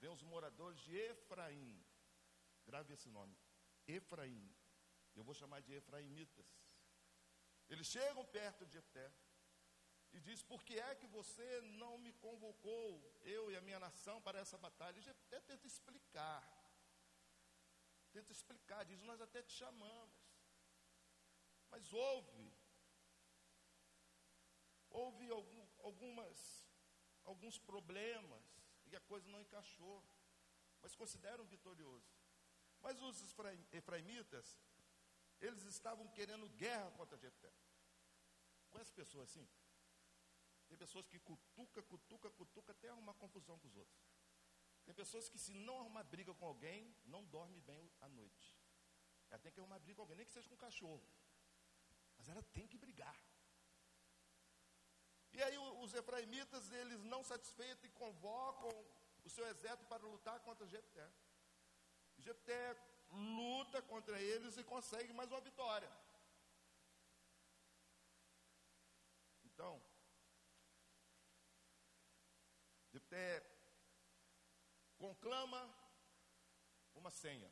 vem 0.00 0.10
os 0.10 0.22
moradores 0.22 0.80
de 0.80 0.92
Efraim. 0.96 1.72
Grave 2.68 2.92
esse 2.94 3.08
nome. 3.08 3.36
Efraim. 3.86 4.44
Eu 5.14 5.22
vou 5.22 5.34
chamar 5.34 5.60
de 5.60 5.72
Efraimitas. 5.72 6.48
Eles 7.68 7.86
chegam 7.86 8.24
perto 8.38 8.66
de 8.66 8.72
Jefté 8.72 9.06
e 10.12 10.18
diz: 10.20 10.42
Por 10.42 10.64
que 10.64 10.78
é 10.78 10.94
que 10.96 11.06
você 11.06 11.60
não 11.82 11.96
me 11.98 12.12
convocou, 12.14 12.86
eu 13.22 13.50
e 13.52 13.56
a 13.56 13.60
minha 13.60 13.78
nação, 13.78 14.20
para 14.20 14.40
essa 14.40 14.58
batalha? 14.58 14.98
Ele 14.98 15.10
até 15.10 15.40
tenta 15.40 15.66
explicar. 15.66 16.42
Tenta 18.10 18.32
explicar, 18.32 18.84
diz: 18.84 19.00
Nós 19.02 19.20
até 19.20 19.42
te 19.42 19.52
chamamos. 19.52 20.18
Mas 21.70 21.92
houve. 21.92 22.52
Houve 24.90 25.30
algum, 25.30 25.66
algumas, 25.78 26.66
alguns 27.24 27.58
problemas 27.58 28.61
e 28.92 28.96
a 28.96 29.00
coisa 29.00 29.28
não 29.28 29.40
encaixou. 29.40 30.04
Mas 30.80 30.94
consideram 30.94 31.44
vitorioso. 31.44 32.10
Mas 32.80 33.00
os 33.00 33.22
efraimitas, 33.72 34.58
eles 35.40 35.62
estavam 35.64 36.08
querendo 36.08 36.48
guerra 36.50 36.90
contra 36.92 37.16
Jefté. 37.16 37.52
Conhece 38.70 38.92
pessoas 38.92 39.28
assim? 39.28 39.48
Tem 40.68 40.76
pessoas 40.76 41.06
que 41.06 41.18
cutuca, 41.20 41.82
cutuca, 41.82 42.30
cutuca 42.30 42.72
até 42.72 42.88
arrumar 42.88 43.14
confusão 43.14 43.58
com 43.58 43.68
os 43.68 43.76
outros. 43.76 44.02
Tem 44.84 44.94
pessoas 44.94 45.28
que 45.28 45.38
se 45.38 45.54
não 45.54 45.78
arrumar 45.78 46.02
briga 46.02 46.34
com 46.34 46.46
alguém, 46.46 46.96
não 47.04 47.24
dorme 47.26 47.60
bem 47.60 47.92
à 48.00 48.08
noite. 48.08 48.58
Ela 49.30 49.38
tem 49.38 49.52
que 49.52 49.60
arrumar 49.60 49.78
briga 49.78 49.96
com 49.96 50.02
alguém, 50.02 50.16
nem 50.16 50.26
que 50.26 50.32
seja 50.32 50.48
com 50.48 50.54
um 50.54 50.58
cachorro. 50.58 51.06
Mas 52.16 52.28
ela 52.28 52.42
tem 52.42 52.66
que 52.66 52.78
brigar. 52.78 53.16
E 55.32 55.42
aí 55.42 55.56
os 55.58 55.94
efraimitas, 55.94 56.70
eles 56.72 57.02
não 57.04 57.22
satisfeitos, 57.24 57.90
convocam 57.92 58.70
o 59.24 59.30
seu 59.30 59.46
exército 59.46 59.86
para 59.86 60.06
lutar 60.06 60.40
contra 60.40 60.66
Jefté. 60.66 61.08
Jefté 62.18 62.76
luta 63.10 63.80
contra 63.82 64.20
eles 64.20 64.56
e 64.56 64.64
consegue 64.64 65.12
mais 65.12 65.30
uma 65.30 65.40
vitória. 65.40 65.90
Então, 69.44 69.82
Jefté 72.90 73.44
conclama 74.98 75.60
uma 76.94 77.10
senha. 77.10 77.50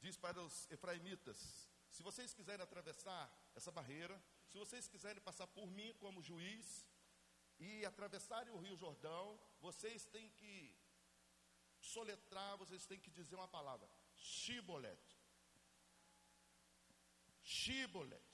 Diz 0.00 0.16
para 0.16 0.40
os 0.40 0.70
efraimitas: 0.70 1.68
se 1.88 2.02
vocês 2.02 2.34
quiserem 2.34 2.62
atravessar 2.62 3.30
essa 3.54 3.70
barreira, 3.72 4.22
se 4.54 4.58
vocês 4.58 4.86
quiserem 4.86 5.20
passar 5.28 5.48
por 5.48 5.66
mim 5.76 5.92
como 6.02 6.22
juiz 6.22 6.66
e 7.58 7.84
atravessarem 7.84 8.52
o 8.54 8.60
Rio 8.64 8.76
Jordão, 8.76 9.24
vocês 9.60 10.04
têm 10.14 10.28
que 10.40 10.52
soletrar, 11.80 12.56
vocês 12.56 12.86
têm 12.86 13.00
que 13.04 13.10
dizer 13.10 13.34
uma 13.34 13.48
palavra: 13.48 13.90
Shibolet. 14.14 15.04
Shibolet. 17.42 18.24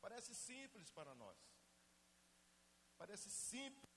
Parece 0.00 0.32
simples 0.36 0.88
para 0.98 1.16
nós. 1.16 1.40
Parece 2.96 3.28
simples. 3.28 3.92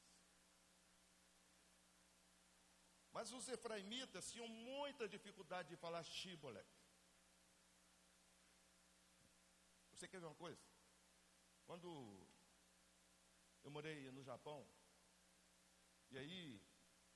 Mas 3.11 3.31
os 3.31 3.47
efraimitas 3.47 4.31
tinham 4.31 4.47
muita 4.47 5.07
dificuldade 5.07 5.69
de 5.69 5.75
falar 5.75 6.03
Shibolet. 6.03 6.67
Você 10.05 10.09
quer 10.09 10.19
ver 10.19 10.27
uma 10.27 10.35
coisa? 10.35 10.61
Quando 11.65 12.27
eu 13.63 13.71
morei 13.71 14.11
no 14.11 14.21
Japão, 14.21 14.63
e 16.11 16.17
aí, 16.19 16.61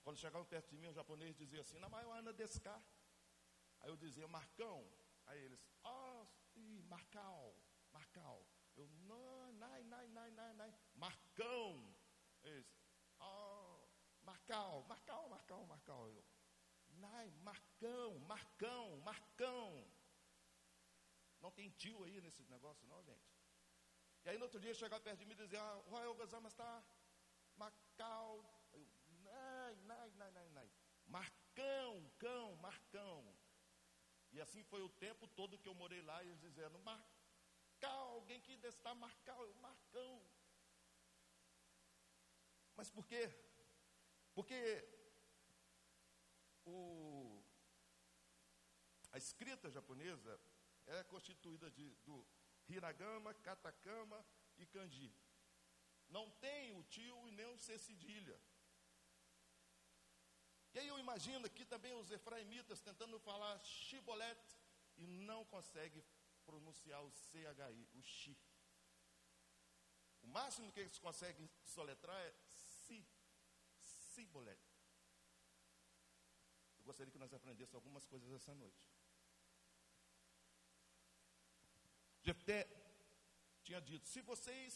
quando 0.01 0.17
chegavam 0.17 0.47
perto 0.47 0.71
de 0.71 0.77
mim, 0.79 0.87
o 0.87 0.93
japonês 0.93 1.35
dizia 1.37 1.61
assim, 1.61 1.77
na 1.77 1.87
maior 1.87 2.17
Ana 2.17 2.33
Descar. 2.33 2.83
Aí 3.81 3.91
eu 3.91 3.95
dizia, 3.95 4.27
Marcão. 4.27 4.91
Aí 5.27 5.39
eles, 5.39 5.63
ah, 5.83 6.25
oh, 6.55 6.59
Marcal, 6.89 7.55
Marcal. 7.91 8.43
Eu, 8.75 8.87
não, 9.07 9.53
nai, 9.53 9.83
nai, 9.83 10.07
nai, 10.07 10.31
nai, 10.31 10.53
nai. 10.53 10.73
Marcão. 10.95 11.95
Eles, 12.41 12.65
ah, 13.19 13.27
oh, 13.27 13.87
Marcal, 14.23 14.83
Marcal, 14.85 15.29
Marcal, 15.29 15.67
Marcal. 15.67 16.09
Eu, 16.09 16.25
nai, 16.95 17.29
Marcão, 17.43 18.17
Marcão, 18.21 18.97
Marcão. 19.01 19.98
Não 21.41 21.51
tem 21.51 21.69
tio 21.71 22.03
aí 22.03 22.19
nesse 22.21 22.43
negócio, 22.45 22.85
não, 22.87 23.01
gente. 23.03 23.27
E 24.25 24.29
aí 24.29 24.37
no 24.37 24.45
outro 24.45 24.59
dia 24.59 24.73
chegava 24.73 25.01
perto 25.01 25.19
de 25.19 25.25
mim 25.25 25.33
e 25.33 25.43
dizia, 25.43 25.61
ah, 25.61 25.75
Royal 25.87 26.15
Gazama 26.15 26.47
está 26.47 26.83
Macau. 27.55 28.45
Eu, 28.73 28.87
nai, 29.23 29.75
nai, 29.75 30.11
nai, 30.11 30.31
nai, 30.31 30.49
nai. 30.49 30.71
Marcão, 31.07 32.11
cão, 32.17 32.55
Marcão. 32.57 33.37
E 34.31 34.39
assim 34.41 34.63
foi 34.63 34.81
o 34.81 34.89
tempo 34.89 35.27
todo 35.27 35.57
que 35.57 35.67
eu 35.67 35.73
morei 35.73 36.01
lá, 36.01 36.23
e 36.23 36.27
eles 36.27 36.39
dizendo, 36.39 36.77
Marcão, 36.79 37.99
alguém 38.17 38.39
que 38.41 38.53
está 38.53 38.93
Marcão, 38.93 39.41
eu, 39.43 39.53
Marcão. 39.55 40.21
Mas 42.75 42.89
por 42.89 43.05
quê? 43.07 43.29
Porque 44.33 44.87
o, 46.65 47.43
a 49.11 49.17
escrita 49.17 49.69
japonesa 49.69 50.39
é 50.97 51.03
constituída 51.03 51.69
de, 51.71 51.95
do 52.05 52.25
hiragama, 52.67 53.33
katakama 53.35 54.25
e 54.57 54.65
kanji. 54.65 55.13
Não 56.09 56.29
tem 56.31 56.73
o 56.77 56.83
tio 56.83 57.27
e 57.27 57.31
nem 57.31 57.45
o 57.53 57.57
C 57.57 57.77
cedilha. 57.77 58.39
E 60.73 60.79
aí 60.79 60.87
eu 60.87 60.99
imagino 60.99 61.45
aqui 61.45 61.65
também 61.65 61.93
os 61.93 62.11
efraimitas 62.11 62.81
tentando 62.81 63.19
falar 63.19 63.57
shibolete 63.59 64.57
e 64.97 65.07
não 65.07 65.43
consegue 65.45 66.03
pronunciar 66.45 67.03
o 67.03 67.11
CHI, 67.11 67.87
o 67.93 68.01
chi. 68.01 68.37
O 70.21 70.27
máximo 70.27 70.71
que 70.71 70.79
eles 70.79 70.97
conseguem 70.99 71.49
soletrar 71.63 72.19
é 72.21 72.33
si, 72.47 73.07
sibolete. 73.79 74.69
Eu 76.79 76.85
gostaria 76.85 77.11
que 77.11 77.19
nós 77.19 77.33
aprendêssemos 77.33 77.75
algumas 77.75 78.05
coisas 78.05 78.31
essa 78.31 78.53
noite. 78.53 78.88
Jefté 82.29 82.59
tinha 83.63 83.81
dito: 83.81 84.07
se 84.07 84.21
vocês 84.21 84.73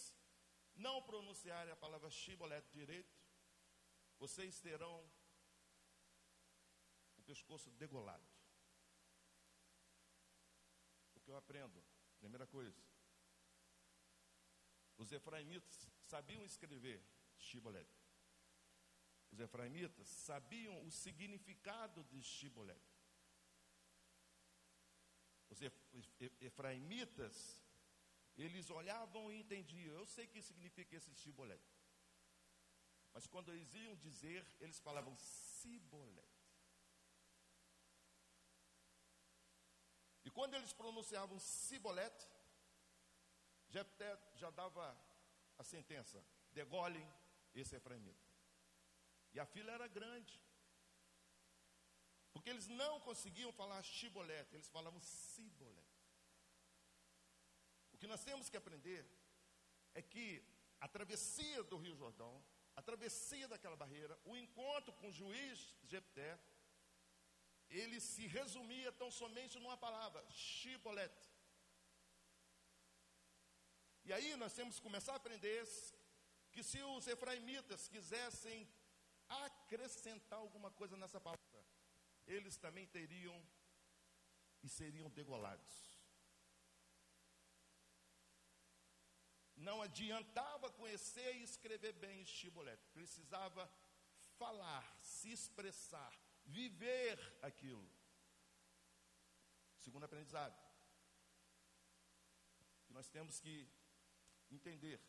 não 0.85 0.95
pronunciarem 1.09 1.71
a 1.71 1.81
palavra 1.83 2.09
Shibolet 2.09 2.65
direito, 2.71 3.15
vocês 4.17 4.59
terão 4.59 4.95
o 7.15 7.21
pescoço 7.29 7.69
degolado. 7.81 8.27
O 11.15 11.19
que 11.19 11.29
eu 11.29 11.35
aprendo? 11.35 11.79
Primeira 12.19 12.47
coisa. 12.47 12.81
Os 14.97 15.11
efraimitas 15.11 15.87
sabiam 16.13 16.43
escrever 16.43 16.99
Shibolet. 17.37 17.91
Os 19.31 19.39
efraimitas 19.39 20.07
sabiam 20.07 20.75
o 20.87 20.91
significado 20.91 22.03
de 22.05 22.19
Shibolet. 22.23 22.92
Os 25.53 26.07
efraimitas, 26.41 27.61
eles 28.35 28.69
olhavam 28.69 29.31
e 29.31 29.39
entendiam. 29.39 29.95
Eu 29.95 30.05
sei 30.05 30.25
o 30.25 30.29
que 30.29 30.41
significa 30.41 30.95
esse 30.95 31.13
cibolete. 31.15 31.71
Mas 33.13 33.27
quando 33.27 33.51
eles 33.51 33.73
iam 33.75 33.95
dizer, 33.97 34.45
eles 34.59 34.79
falavam 34.79 35.15
cibolete. 35.17 36.43
E 40.25 40.31
quando 40.31 40.55
eles 40.55 40.73
pronunciavam 40.73 41.37
cibolete, 41.39 42.27
Jepté 43.69 44.17
já 44.35 44.49
dava 44.49 44.97
a 45.57 45.63
sentença: 45.63 46.25
degolem 46.51 47.07
esse 47.53 47.75
efraimita. 47.75 48.25
E 49.33 49.39
a 49.39 49.45
fila 49.45 49.71
era 49.71 49.87
grande. 49.87 50.41
Porque 52.33 52.49
eles 52.49 52.67
não 52.67 52.99
conseguiam 52.99 53.51
falar 53.53 53.81
chibolete, 53.83 54.55
eles 54.55 54.67
falavam 54.67 54.99
cibolete. 55.01 55.93
O 57.93 57.97
que 57.97 58.07
nós 58.07 58.23
temos 58.23 58.49
que 58.49 58.57
aprender 58.57 59.05
é 59.93 60.01
que 60.01 60.43
a 60.81 60.87
travessia 60.87 61.63
do 61.63 61.77
Rio 61.77 61.95
Jordão, 61.95 62.43
a 62.75 62.81
travessia 62.81 63.47
daquela 63.47 63.75
barreira, 63.75 64.19
o 64.25 64.35
encontro 64.35 64.91
com 64.93 65.07
o 65.09 65.13
juiz 65.13 65.73
Jepté, 65.83 66.39
ele 67.69 67.99
se 67.99 68.25
resumia 68.27 68.91
tão 68.91 69.09
somente 69.11 69.59
numa 69.59 69.77
palavra, 69.77 70.23
chibolete. 70.29 71.29
E 74.05 74.11
aí 74.11 74.35
nós 74.35 74.53
temos 74.53 74.75
que 74.75 74.81
começar 74.81 75.13
a 75.13 75.15
aprender 75.15 75.65
que 76.51 76.61
se 76.61 76.81
os 76.83 77.07
efraimitas 77.07 77.87
quisessem 77.87 78.67
acrescentar 79.29 80.39
alguma 80.39 80.69
coisa 80.71 80.95
nessa 80.97 81.19
palavra, 81.19 81.42
eles 82.27 82.57
também 82.57 82.87
teriam 82.87 83.35
e 84.61 84.69
seriam 84.69 85.09
degolados. 85.09 85.93
Não 89.55 89.81
adiantava 89.81 90.71
conhecer 90.71 91.35
e 91.35 91.43
escrever 91.43 91.93
bem 91.93 92.21
Estibolete, 92.21 92.87
precisava 92.89 93.71
falar, 94.37 94.97
se 95.01 95.31
expressar, 95.31 96.13
viver 96.45 97.17
aquilo. 97.41 97.87
Segundo 99.77 100.05
aprendizado, 100.05 100.57
que 102.85 102.93
nós 102.93 103.09
temos 103.09 103.39
que 103.39 103.69
entender. 104.49 104.99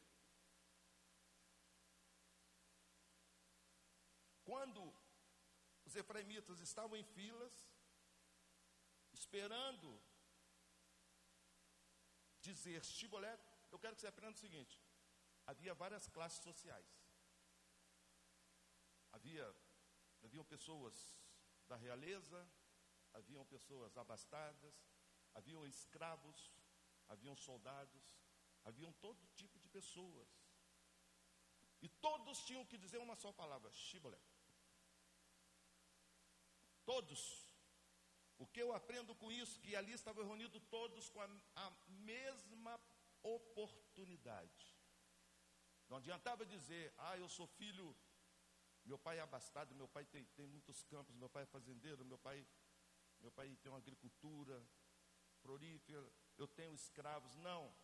Quando 4.44 4.94
os 5.94 6.00
efraimitas 6.02 6.58
estavam 6.58 6.96
em 6.96 7.04
filas, 7.16 7.54
esperando 9.12 9.88
dizer 12.40 12.84
Shibolet. 12.84 13.40
Eu 13.70 13.78
quero 13.78 13.94
que 13.94 14.00
você 14.00 14.08
aprenda 14.08 14.36
o 14.36 14.44
seguinte: 14.46 14.76
havia 15.46 15.72
várias 15.82 16.08
classes 16.08 16.42
sociais. 16.48 16.90
Havia, 19.12 19.46
haviam 20.24 20.44
pessoas 20.44 20.96
da 21.68 21.76
realeza, 21.76 22.40
haviam 23.12 23.44
pessoas 23.46 23.96
abastadas, 23.96 24.74
haviam 25.32 25.64
escravos, 25.64 26.52
haviam 27.08 27.36
soldados, 27.36 28.04
haviam 28.64 28.92
todo 28.94 29.28
tipo 29.36 29.60
de 29.60 29.68
pessoas. 29.68 30.28
E 31.80 31.88
todos 31.88 32.44
tinham 32.44 32.66
que 32.66 32.78
dizer 32.84 32.98
uma 32.98 33.14
só 33.14 33.32
palavra, 33.32 33.70
Shibolet. 33.70 34.33
Todos. 36.84 37.44
O 38.38 38.46
que 38.46 38.60
eu 38.60 38.72
aprendo 38.72 39.14
com 39.14 39.30
isso? 39.30 39.60
Que 39.60 39.76
ali 39.76 39.92
estavam 39.92 40.24
reunidos 40.24 40.62
todos 40.70 41.08
com 41.08 41.20
a, 41.20 41.28
a 41.56 41.70
mesma 41.88 42.80
oportunidade. 43.22 44.76
Não 45.88 45.98
adiantava 45.98 46.44
dizer, 46.44 46.92
ah, 46.98 47.16
eu 47.16 47.28
sou 47.28 47.46
filho, 47.46 47.96
meu 48.84 48.98
pai 48.98 49.18
é 49.18 49.20
abastado, 49.20 49.74
meu 49.74 49.88
pai 49.88 50.04
tem, 50.04 50.24
tem 50.36 50.46
muitos 50.46 50.82
campos, 50.82 51.14
meu 51.14 51.28
pai 51.28 51.44
é 51.44 51.46
fazendeiro, 51.46 52.04
meu 52.04 52.18
pai, 52.18 52.46
meu 53.20 53.30
pai 53.30 53.54
tem 53.62 53.70
uma 53.70 53.78
agricultura 53.78 54.62
florífera, 55.40 56.10
eu 56.36 56.48
tenho 56.48 56.74
escravos. 56.74 57.34
Não. 57.36 57.74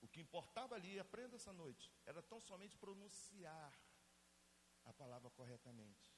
O 0.00 0.08
que 0.08 0.20
importava 0.20 0.74
ali, 0.74 0.98
aprenda 0.98 1.36
essa 1.36 1.52
noite, 1.52 1.92
era 2.04 2.22
tão 2.22 2.40
somente 2.40 2.76
pronunciar 2.76 3.72
a 4.84 4.92
palavra 4.92 5.30
corretamente. 5.30 6.15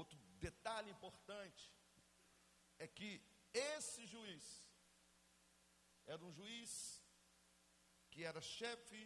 Outro 0.00 0.18
detalhe 0.46 0.90
importante 0.90 1.72
é 2.78 2.86
que 2.86 3.10
esse 3.52 4.06
juiz 4.06 4.44
era 6.04 6.22
um 6.22 6.30
juiz 6.38 7.02
que 8.10 8.22
era 8.22 8.40
chefe 8.42 9.02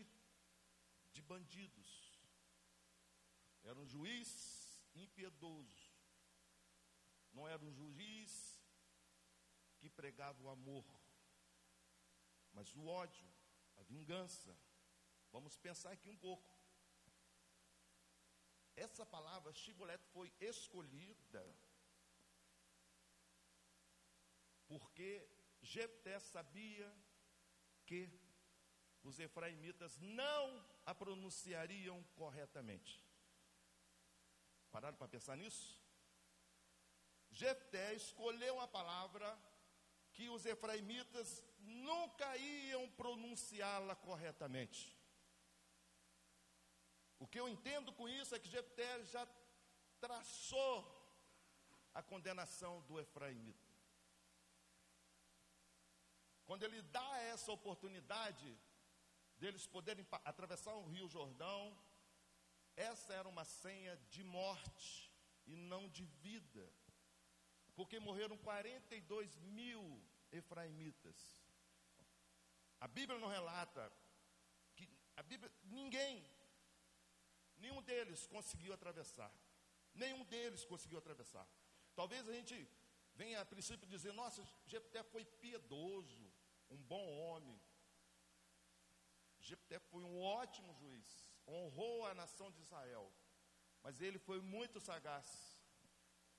de 1.12 1.22
bandidos, 1.22 1.90
era 3.62 3.78
um 3.78 3.86
juiz 3.86 4.30
impiedoso, 4.92 5.92
não 7.32 7.46
era 7.46 7.62
um 7.64 7.72
juiz 7.72 8.60
que 9.78 9.88
pregava 9.88 10.42
o 10.42 10.48
amor, 10.48 10.84
mas 12.52 12.74
o 12.74 12.84
ódio, 12.86 13.32
a 13.76 13.82
vingança. 13.84 14.58
Vamos 15.30 15.56
pensar 15.56 15.92
aqui 15.92 16.08
um 16.08 16.16
pouco. 16.16 16.59
Essa 18.76 19.04
palavra 19.04 19.52
Shibolet 19.52 20.02
foi 20.12 20.32
escolhida 20.40 21.44
porque 24.70 25.28
Jefté 25.60 26.18
sabia 26.20 26.88
que 27.84 28.08
os 29.02 29.18
efraimitas 29.18 29.98
não 29.98 30.64
a 30.86 30.94
pronunciariam 30.94 32.02
corretamente. 32.14 33.04
Pararam 34.70 34.96
para 34.96 35.08
pensar 35.08 35.36
nisso? 35.36 35.76
Jefté 37.32 37.94
escolheu 37.94 38.54
uma 38.54 38.68
palavra 38.68 39.36
que 40.12 40.28
os 40.28 40.46
efraimitas 40.46 41.42
nunca 41.58 42.36
iam 42.36 42.88
pronunciá-la 42.90 43.96
corretamente. 43.96 44.96
O 47.20 47.26
que 47.26 47.38
eu 47.38 47.48
entendo 47.48 47.92
com 47.92 48.08
isso 48.08 48.34
é 48.34 48.38
que 48.38 48.48
Jefté 48.48 49.04
já 49.04 49.24
traçou 50.00 50.76
a 51.92 52.02
condenação 52.02 52.80
do 52.88 52.98
efraimita. 52.98 53.68
Quando 56.46 56.64
ele 56.64 56.80
dá 56.82 57.18
essa 57.32 57.52
oportunidade 57.52 58.58
deles 59.36 59.66
poderem 59.66 60.04
atravessar 60.24 60.74
o 60.74 60.86
Rio 60.86 61.08
Jordão, 61.08 61.78
essa 62.74 63.12
era 63.12 63.28
uma 63.28 63.44
senha 63.44 63.94
de 64.08 64.24
morte 64.24 65.12
e 65.46 65.54
não 65.54 65.88
de 65.88 66.04
vida. 66.04 66.72
Porque 67.76 68.00
morreram 68.00 68.36
42 68.38 69.36
mil 69.36 70.02
efraimitas. 70.32 71.18
A 72.80 72.88
Bíblia 72.88 73.18
não 73.18 73.28
relata 73.28 73.92
que 74.74 74.88
a 75.16 75.22
Bíblia, 75.22 75.52
ninguém, 75.64 76.24
nenhum 77.60 77.82
deles 77.82 78.26
conseguiu 78.26 78.72
atravessar. 78.72 79.32
Nenhum 79.94 80.24
deles 80.24 80.64
conseguiu 80.64 80.98
atravessar. 80.98 81.46
Talvez 81.94 82.28
a 82.28 82.32
gente 82.32 82.68
venha 83.14 83.40
a 83.40 83.44
princípio 83.44 83.88
dizer, 83.88 84.12
nossa, 84.12 84.42
Jefté 84.66 85.02
foi 85.02 85.24
piedoso, 85.24 86.32
um 86.70 86.80
bom 86.92 87.06
homem. 87.18 87.60
Jefté 89.40 89.78
foi 89.78 90.02
um 90.02 90.20
ótimo 90.20 90.72
juiz, 90.74 91.26
honrou 91.46 92.06
a 92.06 92.14
nação 92.14 92.50
de 92.50 92.60
Israel, 92.60 93.12
mas 93.82 94.00
ele 94.00 94.18
foi 94.18 94.40
muito 94.40 94.80
sagaz. 94.80 95.58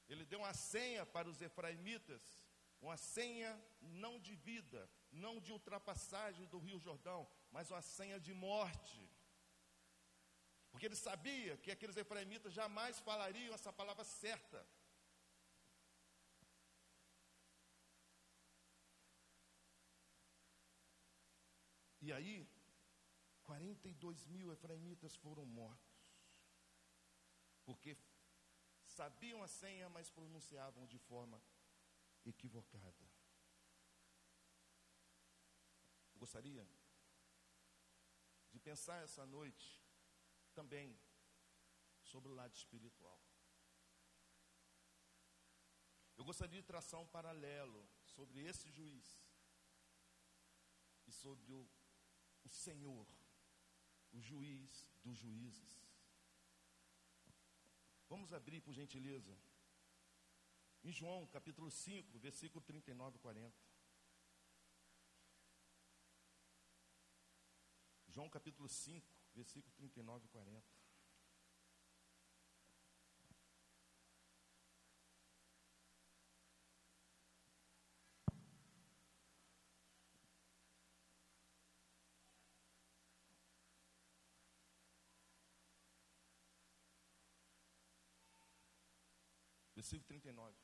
Ele 0.07 0.25
deu 0.25 0.39
uma 0.39 0.53
senha 0.53 1.05
para 1.05 1.29
os 1.29 1.41
efraimitas, 1.41 2.21
uma 2.81 2.97
senha 2.97 3.51
não 3.81 4.19
de 4.19 4.35
vida, 4.35 4.89
não 5.11 5.39
de 5.39 5.51
ultrapassagem 5.51 6.45
do 6.47 6.59
Rio 6.59 6.79
Jordão, 6.79 7.27
mas 7.51 7.69
uma 7.71 7.81
senha 7.81 8.19
de 8.19 8.33
morte. 8.33 9.09
Porque 10.71 10.85
ele 10.85 10.95
sabia 10.95 11.57
que 11.57 11.69
aqueles 11.69 11.97
efraimitas 11.97 12.53
jamais 12.53 12.99
falariam 12.99 13.53
essa 13.53 13.71
palavra 13.73 14.03
certa. 14.03 14.65
E 22.01 22.11
aí, 22.11 22.49
42 23.43 24.25
mil 24.27 24.51
efraimitas 24.51 25.15
foram 25.15 25.45
mortos. 25.45 26.01
Porque 27.65 27.97
sabiam 28.85 29.43
a 29.43 29.47
senha, 29.47 29.89
mas 29.89 30.09
pronunciavam 30.09 30.87
de 30.87 30.97
forma 30.97 31.41
equivocada. 32.25 33.05
Gostaria 36.15 36.67
de 38.51 38.59
pensar 38.59 39.03
essa 39.03 39.25
noite 39.25 39.80
também 40.51 40.99
sobre 42.03 42.31
o 42.31 42.35
lado 42.35 42.55
espiritual. 42.55 43.19
Eu 46.17 46.23
gostaria 46.23 46.61
de 46.61 46.67
traçar 46.67 46.99
um 46.99 47.07
paralelo 47.07 47.87
sobre 48.03 48.41
esse 48.41 48.69
juiz 48.69 49.07
e 51.07 51.11
sobre 51.11 51.51
o 51.53 51.67
o 52.43 52.49
Senhor, 52.49 53.07
o 54.11 54.19
juiz 54.19 54.87
dos 55.03 55.17
juízes. 55.17 55.79
Vamos 58.09 58.33
abrir, 58.33 58.61
por 58.61 58.73
gentileza, 58.73 59.37
em 60.83 60.91
João 60.91 61.27
capítulo 61.27 61.69
5, 61.69 62.19
versículo 62.19 62.61
39 62.61 63.17
e 63.17 63.19
40. 63.19 63.71
João 68.07 68.29
capítulo 68.29 68.67
5, 68.67 69.15
versículo 69.33 69.73
39 69.75 70.25
e 70.25 70.29
40. 70.29 70.81
Versículo 89.75 90.07
39. 90.07 90.55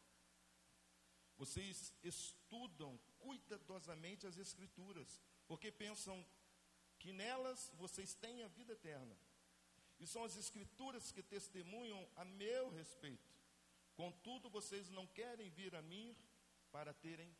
Vocês 1.37 1.93
estudam 2.03 2.99
cuidadosamente 3.17 4.27
as 4.27 4.37
Escrituras, 4.37 5.19
porque 5.47 5.71
pensam 5.71 6.23
que 6.99 7.11
nelas 7.13 7.71
vocês 7.75 8.13
têm 8.13 8.43
a 8.43 8.47
vida 8.47 8.73
eterna. 8.73 9.17
E 9.99 10.05
são 10.05 10.23
as 10.23 10.35
Escrituras 10.35 11.11
que 11.11 11.23
testemunham 11.23 12.07
a 12.15 12.23
meu 12.25 12.69
respeito. 12.69 13.29
Contudo, 13.95 14.49
vocês 14.49 14.89
não 14.89 15.07
querem 15.07 15.49
vir 15.49 15.75
a 15.75 15.81
mim 15.81 16.15
para 16.71 16.93
terem 16.93 17.35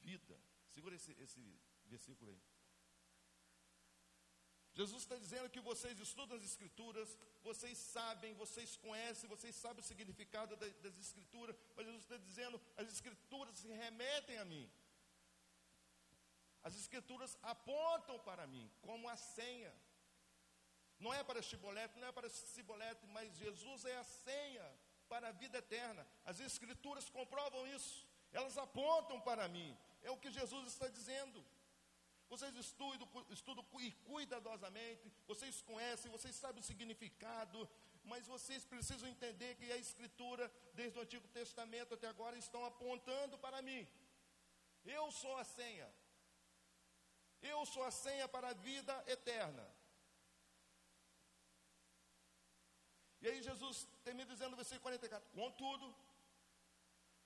vida. 0.00 0.40
Segura 0.70 0.94
esse, 0.94 1.12
esse 1.20 1.60
versículo 1.86 2.30
aí. 2.30 2.40
Jesus 4.72 5.02
está 5.02 5.16
dizendo 5.16 5.48
que 5.48 5.60
vocês 5.60 5.98
estudam 5.98 6.36
as 6.36 6.44
Escrituras, 6.44 7.16
vocês 7.42 7.78
sabem, 7.78 8.34
vocês 8.34 8.76
conhecem, 8.76 9.28
vocês 9.28 9.54
sabem 9.56 9.82
o 9.82 9.86
significado 9.86 10.54
das 10.56 10.98
Escrituras, 10.98 11.56
mas 11.74 11.86
Jesus 11.86 12.02
está 12.02 12.18
dizendo, 12.18 12.60
as 12.76 12.88
Escrituras 12.92 13.58
se 13.58 13.68
remetem 13.68 14.36
a 14.36 14.44
mim. 14.44 14.70
As 16.66 16.74
Escrituras 16.74 17.32
apontam 17.42 18.18
para 18.28 18.44
mim 18.52 18.68
como 18.86 19.08
a 19.08 19.16
senha. 19.16 19.72
Não 20.98 21.12
é 21.14 21.22
para 21.22 21.40
Chibolete, 21.48 21.98
não 22.00 22.08
é 22.08 22.12
para 22.16 22.28
Cibolete, 22.28 23.06
mas 23.16 23.36
Jesus 23.42 23.84
é 23.84 23.96
a 23.96 24.02
senha 24.04 24.66
para 25.08 25.28
a 25.28 25.36
vida 25.42 25.58
eterna. 25.58 26.04
As 26.24 26.40
Escrituras 26.40 27.08
comprovam 27.08 27.62
isso, 27.68 28.04
elas 28.32 28.58
apontam 28.58 29.20
para 29.20 29.46
mim. 29.56 29.70
É 30.02 30.10
o 30.10 30.16
que 30.16 30.32
Jesus 30.38 30.66
está 30.72 30.88
dizendo. 30.88 31.44
Vocês 32.28 32.56
estudam, 32.56 33.08
estudam 33.30 33.64
e 33.78 33.92
cuidadosamente, 34.10 35.12
vocês 35.28 35.62
conhecem, 35.62 36.10
vocês 36.10 36.34
sabem 36.34 36.60
o 36.60 36.68
significado, 36.70 37.68
mas 38.02 38.26
vocês 38.26 38.64
precisam 38.64 39.08
entender 39.08 39.54
que 39.54 39.70
a 39.70 39.76
Escritura, 39.76 40.50
desde 40.74 40.98
o 40.98 41.02
Antigo 41.02 41.28
Testamento 41.28 41.94
até 41.94 42.08
agora, 42.08 42.36
estão 42.36 42.64
apontando 42.64 43.38
para 43.38 43.62
mim. 43.62 43.86
Eu 44.84 45.12
sou 45.12 45.36
a 45.36 45.44
senha. 45.44 45.88
Eu 47.42 47.64
sou 47.66 47.84
a 47.84 47.90
senha 47.90 48.28
para 48.28 48.50
a 48.50 48.54
vida 48.54 49.04
eterna. 49.06 49.66
E 53.20 53.28
aí 53.28 53.42
Jesus 53.42 53.86
termina 54.04 54.30
dizendo 54.30 54.50
no 54.50 54.56
versículo 54.56 54.82
44: 54.82 55.28
Contudo, 55.30 55.94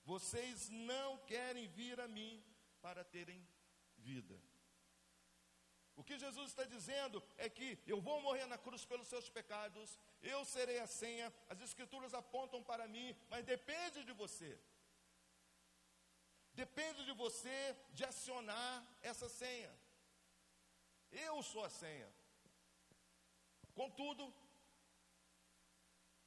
vocês 0.04 0.68
não 0.68 1.18
querem 1.18 1.68
vir 1.68 2.00
a 2.00 2.08
mim 2.08 2.42
para 2.80 3.04
terem 3.04 3.46
vida. 3.98 4.40
O 5.96 6.04
que 6.04 6.18
Jesus 6.18 6.48
está 6.48 6.64
dizendo 6.64 7.22
é 7.36 7.48
que 7.50 7.78
eu 7.86 8.00
vou 8.00 8.22
morrer 8.22 8.46
na 8.46 8.56
cruz 8.56 8.86
pelos 8.86 9.06
seus 9.08 9.28
pecados, 9.28 9.98
eu 10.22 10.44
serei 10.44 10.78
a 10.80 10.86
senha, 10.86 11.32
as 11.48 11.60
escrituras 11.60 12.14
apontam 12.14 12.62
para 12.62 12.88
mim, 12.88 13.14
mas 13.28 13.44
depende 13.44 14.02
de 14.04 14.12
você. 14.12 14.58
Depende 16.54 17.04
de 17.04 17.12
você 17.12 17.76
de 17.92 18.04
acionar 18.04 18.86
essa 19.02 19.28
senha. 19.28 19.70
Eu 21.10 21.42
sou 21.42 21.64
a 21.64 21.70
senha. 21.70 22.08
Contudo, 23.74 24.32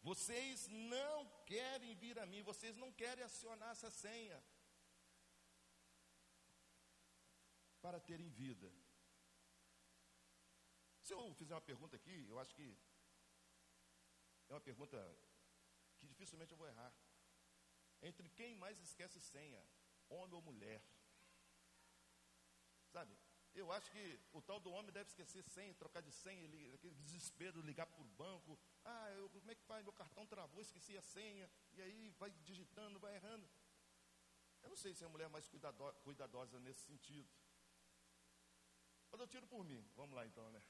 vocês 0.01 0.67
não 0.67 1.17
querem 1.45 1.95
vir 1.95 2.19
a 2.19 2.25
mim, 2.25 2.43
vocês 2.43 2.75
não 2.75 2.91
querem 2.91 3.23
acionar 3.23 3.71
essa 3.71 3.89
senha 3.89 4.43
para 7.81 7.99
terem 7.99 8.29
vida. 8.29 8.71
Se 11.01 11.13
eu 11.13 11.33
fizer 11.35 11.53
uma 11.53 11.61
pergunta 11.61 11.95
aqui, 11.95 12.25
eu 12.27 12.39
acho 12.39 12.53
que 12.55 12.67
é 14.49 14.53
uma 14.53 14.61
pergunta 14.61 14.97
que 15.99 16.07
dificilmente 16.07 16.51
eu 16.51 16.57
vou 16.57 16.67
errar. 16.67 16.93
Entre 18.01 18.29
quem 18.29 18.55
mais 18.55 18.79
esquece 18.79 19.19
senha, 19.21 19.61
homem 20.09 20.35
ou 20.35 20.41
mulher? 20.41 20.81
Sabe? 22.91 23.17
Eu 23.55 23.71
acho 23.71 23.91
que 23.91 24.19
o 24.31 24.41
tal 24.41 24.59
do 24.59 24.71
homem 24.71 24.91
deve 24.91 25.09
esquecer 25.09 25.43
senha, 25.43 25.73
trocar 25.75 26.01
de 26.01 26.11
senha, 26.11 26.47
aquele 26.73 26.95
desespero, 26.95 27.61
ligar 27.61 27.85
por 27.85 28.03
banco. 28.03 28.59
Ah, 28.83 29.11
eu, 29.11 29.29
como 29.29 29.51
é 29.51 29.55
que 29.55 29.63
faz? 29.63 29.83
Meu 29.83 29.93
cartão 29.93 30.25
travou, 30.25 30.61
esqueci 30.61 30.97
a 30.97 31.01
senha. 31.01 31.49
E 31.73 31.81
aí 31.81 32.09
vai 32.17 32.31
digitando, 32.43 32.99
vai 32.99 33.15
errando. 33.15 33.47
Eu 34.63 34.69
não 34.69 34.75
sei 34.75 34.93
se 34.95 35.05
a 35.05 35.09
mulher 35.09 35.25
é 35.25 35.29
mais 35.29 35.47
cuidado, 35.47 35.93
cuidadosa 36.03 36.59
nesse 36.59 36.81
sentido. 36.81 37.29
Mas 39.11 39.21
eu 39.21 39.27
tiro 39.27 39.45
por 39.45 39.63
mim. 39.63 39.87
Vamos 39.95 40.15
lá 40.15 40.25
então, 40.25 40.49
né? 40.51 40.61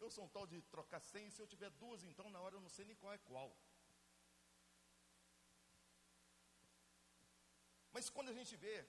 Eu 0.00 0.10
sou 0.10 0.24
um 0.24 0.28
tal 0.28 0.46
de 0.46 0.60
trocar 0.62 1.00
senha. 1.00 1.30
Se 1.30 1.40
eu 1.40 1.46
tiver 1.46 1.70
duas, 1.70 2.02
então 2.02 2.28
na 2.30 2.40
hora 2.40 2.56
eu 2.56 2.60
não 2.60 2.68
sei 2.68 2.84
nem 2.84 2.96
qual 2.96 3.12
é 3.12 3.18
qual. 3.18 3.56
Mas 7.92 8.08
quando 8.08 8.30
a 8.30 8.32
gente 8.32 8.56
vê 8.56 8.84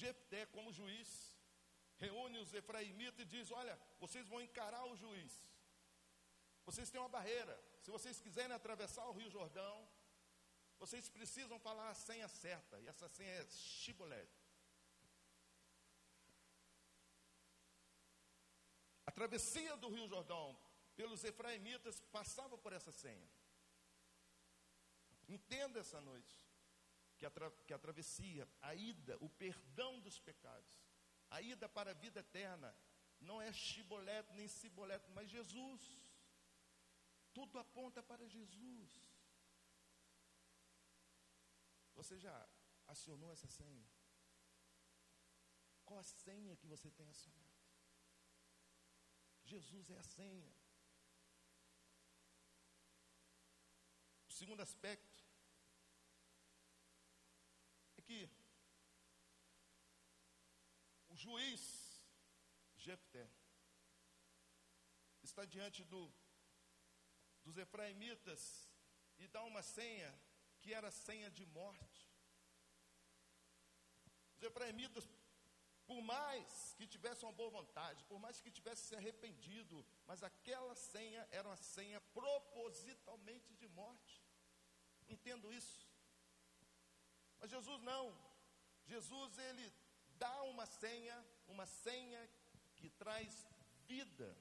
Jefté, 0.00 0.40
como 0.54 0.76
juiz, 0.80 1.10
reúne 2.04 2.38
os 2.44 2.52
efraimitas 2.60 3.20
e 3.20 3.32
diz: 3.34 3.50
Olha, 3.60 3.74
vocês 3.98 4.26
vão 4.28 4.40
encarar 4.40 4.84
o 4.86 4.96
juiz. 4.96 5.34
Vocês 6.68 6.90
têm 6.90 7.00
uma 7.00 7.14
barreira. 7.18 7.56
Se 7.80 7.90
vocês 7.96 8.20
quiserem 8.20 8.54
atravessar 8.54 9.06
o 9.08 9.12
Rio 9.12 9.30
Jordão, 9.30 9.76
vocês 10.78 11.08
precisam 11.08 11.58
falar 11.58 11.88
a 11.90 11.94
senha 11.94 12.28
certa. 12.28 12.80
E 12.80 12.88
essa 12.88 13.08
senha 13.08 13.34
é 13.40 13.46
Shibolete. 13.48 14.44
A 19.06 19.12
travessia 19.12 19.76
do 19.76 19.88
Rio 19.88 20.08
Jordão 20.08 20.58
pelos 20.96 21.22
efraimitas 21.24 22.00
passava 22.18 22.58
por 22.58 22.72
essa 22.72 22.92
senha. 22.92 23.30
Entenda 25.28 25.80
essa 25.80 26.00
noite 26.00 26.45
que 27.18 27.26
a, 27.26 27.30
que 27.66 27.72
a 27.72 27.80
a 28.62 28.74
ida, 28.74 29.16
o 29.20 29.28
perdão 29.28 30.00
dos 30.00 30.18
pecados, 30.18 30.78
a 31.30 31.40
ida 31.40 31.68
para 31.68 31.90
a 31.90 31.94
vida 31.94 32.20
eterna, 32.20 32.76
não 33.20 33.40
é 33.40 33.52
chibolete 33.52 34.32
nem 34.34 34.48
cibolete, 34.48 35.10
mas 35.10 35.30
Jesus. 35.30 35.82
Tudo 37.32 37.58
aponta 37.58 38.02
para 38.02 38.26
Jesus. 38.26 38.90
Você 41.94 42.18
já 42.18 42.48
acionou 42.86 43.32
essa 43.32 43.48
senha? 43.48 43.86
Qual 45.84 45.98
a 45.98 46.02
senha 46.02 46.56
que 46.56 46.66
você 46.66 46.90
tem 46.90 47.08
acionado? 47.08 47.56
Jesus 49.44 49.90
é 49.90 49.98
a 49.98 50.02
senha. 50.02 50.52
O 54.28 54.32
segundo 54.32 54.60
aspecto 54.60 55.25
que 58.06 58.20
o 61.08 61.16
juiz 61.16 61.62
Jefté 62.76 63.28
está 65.22 65.44
diante 65.44 65.82
do, 65.84 66.02
dos 67.44 67.56
efraimitas 67.58 68.42
e 69.18 69.26
dá 69.26 69.42
uma 69.42 69.62
senha 69.62 70.12
que 70.60 70.72
era 70.72 70.90
senha 70.90 71.30
de 71.30 71.44
morte. 71.46 72.06
Os 74.36 74.42
efraimitas, 74.42 75.08
por 75.86 76.00
mais 76.02 76.74
que 76.76 76.86
tivessem 76.86 77.26
uma 77.26 77.34
boa 77.34 77.50
vontade, 77.50 78.04
por 78.04 78.18
mais 78.18 78.40
que 78.40 78.50
tivessem 78.50 78.86
se 78.88 78.96
arrependido, 78.96 79.84
mas 80.06 80.22
aquela 80.22 80.74
senha 80.74 81.26
era 81.30 81.48
uma 81.48 81.56
senha 81.56 82.00
propositalmente 82.18 83.54
de 83.54 83.66
morte. 83.68 84.22
Entendo 85.08 85.52
isso. 85.52 85.85
Mas 87.40 87.50
Jesus 87.50 87.82
não. 87.82 88.16
Jesus 88.86 89.38
ele 89.38 89.72
dá 90.18 90.42
uma 90.44 90.66
senha, 90.66 91.26
uma 91.48 91.66
senha 91.66 92.30
que 92.76 92.88
traz 92.90 93.46
vida. 93.86 94.36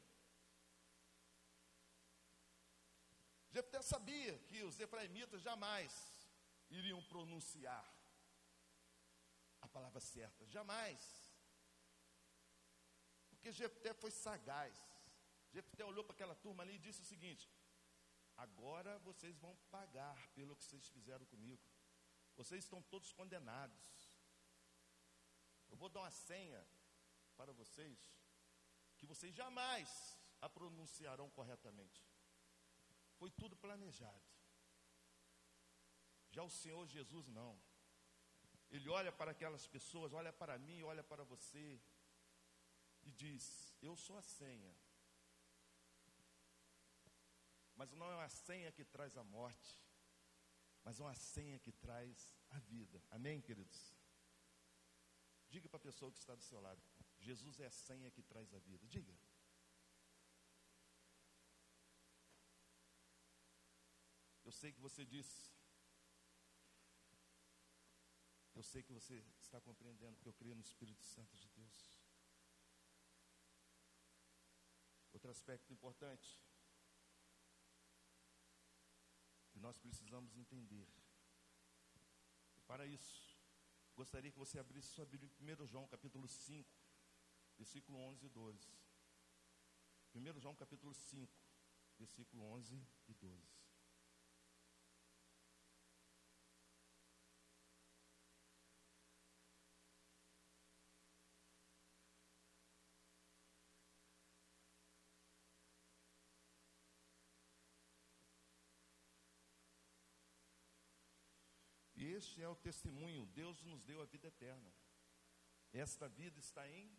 Jefté 3.51 3.81
sabia 3.81 4.37
que 4.39 4.63
os 4.63 4.79
efraimitas 4.79 5.41
jamais 5.41 5.93
iriam 6.69 7.01
pronunciar 7.03 7.85
a 9.61 9.67
palavra 9.67 9.99
certa, 9.99 10.45
jamais. 10.47 11.01
Porque 13.29 13.51
Jefté 13.51 13.93
foi 13.93 14.11
sagaz. 14.11 14.75
Jefté 15.53 15.85
olhou 15.85 16.03
para 16.03 16.13
aquela 16.13 16.35
turma 16.35 16.63
ali 16.63 16.75
e 16.75 16.79
disse 16.79 17.01
o 17.01 17.05
seguinte: 17.05 17.49
Agora 18.35 18.99
vocês 18.99 19.37
vão 19.37 19.55
pagar 19.71 20.17
pelo 20.33 20.55
que 20.55 20.65
vocês 20.65 20.87
fizeram 20.89 21.25
comigo. 21.27 21.61
Vocês 22.35 22.63
estão 22.63 22.81
todos 22.81 23.11
condenados. 23.13 24.13
Eu 25.69 25.77
vou 25.77 25.89
dar 25.89 26.01
uma 26.01 26.11
senha 26.11 26.65
para 27.35 27.51
vocês 27.53 27.99
que 28.97 29.05
vocês 29.05 29.33
jamais 29.35 30.19
a 30.41 30.49
pronunciarão 30.49 31.29
corretamente. 31.29 32.05
Foi 33.17 33.31
tudo 33.31 33.55
planejado. 33.55 34.25
Já 36.29 36.43
o 36.43 36.49
Senhor 36.49 36.85
Jesus 36.87 37.27
não. 37.27 37.59
Ele 38.69 38.89
olha 38.89 39.11
para 39.11 39.31
aquelas 39.31 39.67
pessoas, 39.67 40.11
olha 40.13 40.33
para 40.33 40.57
mim, 40.57 40.83
olha 40.83 41.03
para 41.03 41.23
você 41.23 41.81
e 43.03 43.11
diz: 43.11 43.73
Eu 43.81 43.95
sou 43.95 44.17
a 44.17 44.21
senha. 44.21 44.75
Mas 47.75 47.91
não 47.93 48.09
é 48.11 48.15
uma 48.15 48.29
senha 48.29 48.71
que 48.71 48.83
traz 48.83 49.15
a 49.17 49.23
morte 49.23 49.85
mas 50.85 50.99
é 50.99 51.03
uma 51.03 51.15
senha 51.15 51.57
que 51.57 51.71
traz 51.71 52.31
a 52.51 52.59
vida. 52.59 53.03
Amém, 53.09 53.41
queridos? 53.41 53.91
Diga 55.49 55.67
para 55.67 55.77
a 55.77 55.87
pessoa 55.89 56.11
que 56.11 56.19
está 56.19 56.35
do 56.35 56.43
seu 56.43 56.61
lado: 56.61 56.81
Jesus 57.19 57.59
é 57.59 57.65
a 57.65 57.71
senha 57.71 58.11
que 58.11 58.21
traz 58.21 58.53
a 58.53 58.59
vida. 58.59 58.87
Diga. 58.87 59.17
Eu 64.43 64.51
sei 64.51 64.71
que 64.71 64.79
você 64.79 65.03
disse. 65.03 65.51
Eu 68.53 68.63
sei 68.63 68.83
que 68.83 68.93
você 68.93 69.25
está 69.39 69.59
compreendendo, 69.59 70.15
porque 70.15 70.29
eu 70.29 70.33
creio 70.33 70.55
no 70.55 70.61
Espírito 70.61 71.03
Santo 71.03 71.35
de 71.35 71.49
Deus. 71.49 71.99
Outro 75.11 75.31
aspecto 75.31 75.73
importante 75.73 76.44
nós 79.65 79.79
precisamos 79.79 80.37
entender. 80.37 80.87
E 82.55 82.61
para 82.67 82.85
isso, 82.85 83.35
gostaria 83.95 84.31
que 84.31 84.37
você 84.37 84.59
abrisse 84.59 84.89
sua 84.89 85.07
Bíblia 85.07 85.31
em 85.39 85.63
1 85.63 85.65
João 85.65 85.87
capítulo 85.87 86.27
5, 86.27 86.69
versículo 87.57 87.97
11 87.97 88.27
e 88.27 88.29
12. 88.29 88.69
1 90.13 90.39
João 90.39 90.55
capítulo 90.55 90.93
5, 90.93 91.33
versículo 91.97 92.43
11 92.43 92.79
e 93.07 93.13
12. 93.15 93.54
Este 112.15 112.41
é 112.41 112.47
o 112.47 112.55
testemunho: 112.55 113.25
Deus 113.27 113.61
nos 113.63 113.83
deu 113.83 114.01
a 114.01 114.05
vida 114.05 114.27
eterna. 114.27 114.71
Esta 115.73 116.07
vida 116.07 116.39
está 116.39 116.67
em, 116.69 116.89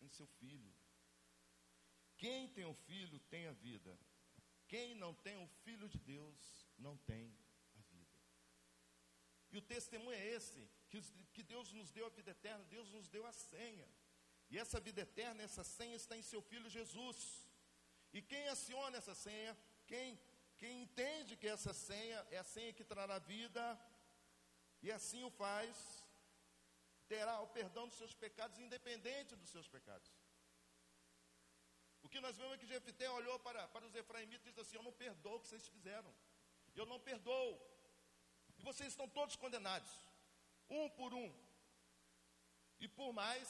em 0.00 0.08
seu 0.08 0.26
Filho. 0.26 0.72
Quem 2.16 2.48
tem 2.48 2.64
o 2.64 2.74
Filho 2.74 3.18
tem 3.34 3.46
a 3.46 3.52
vida. 3.52 3.98
Quem 4.68 4.94
não 4.94 5.12
tem 5.14 5.36
o 5.36 5.48
Filho 5.64 5.88
de 5.88 5.98
Deus 5.98 6.66
não 6.78 6.96
tem 6.96 7.26
a 7.74 7.80
vida. 7.94 8.16
E 9.50 9.58
o 9.58 9.62
testemunho 9.62 10.18
é 10.18 10.26
esse: 10.26 10.60
que, 10.90 11.00
que 11.34 11.42
Deus 11.42 11.72
nos 11.72 11.90
deu 11.90 12.06
a 12.06 12.10
vida 12.10 12.30
eterna, 12.30 12.64
Deus 12.76 12.90
nos 12.90 13.08
deu 13.08 13.26
a 13.26 13.32
senha. 13.32 13.88
E 14.50 14.58
essa 14.58 14.78
vida 14.78 15.00
eterna, 15.00 15.42
essa 15.42 15.64
senha 15.64 15.96
está 15.96 16.16
em 16.16 16.22
seu 16.22 16.42
Filho 16.42 16.68
Jesus. 16.68 17.48
E 18.12 18.20
quem 18.20 18.46
aciona 18.48 18.98
essa 18.98 19.14
senha, 19.14 19.56
quem, 19.86 20.20
quem 20.58 20.82
entende 20.82 21.38
que 21.38 21.48
essa 21.48 21.72
senha 21.72 22.18
é 22.30 22.36
a 22.36 22.44
senha 22.44 22.74
que 22.74 22.84
trará 22.84 23.18
vida, 23.18 23.64
e 24.82 24.90
assim 24.90 25.22
o 25.24 25.30
faz, 25.30 25.76
terá 27.06 27.40
o 27.40 27.48
perdão 27.48 27.88
dos 27.88 27.98
seus 27.98 28.14
pecados, 28.14 28.58
independente 28.58 29.36
dos 29.36 29.50
seus 29.50 29.68
pecados. 29.68 30.10
que 32.12 32.20
nós 32.20 32.36
vemos 32.36 32.54
é 32.54 32.58
que 32.58 32.66
Jefté 32.66 33.10
olhou 33.10 33.38
para, 33.40 33.66
para 33.68 33.86
os 33.86 33.94
efraimitas 33.94 34.46
e 34.46 34.50
disse 34.50 34.60
assim: 34.60 34.76
Eu 34.76 34.82
não 34.88 34.92
perdoo 34.92 35.36
o 35.36 35.40
que 35.40 35.48
vocês 35.48 35.66
fizeram. 35.66 36.12
Eu 36.74 36.86
não 36.90 37.00
perdoo. 37.00 37.52
E 38.58 38.62
vocês 38.62 38.88
estão 38.90 39.08
todos 39.08 39.34
condenados, 39.34 39.90
um 40.68 40.90
por 40.90 41.14
um. 41.14 41.28
E 42.78 42.86
por 42.86 43.12
mais, 43.20 43.48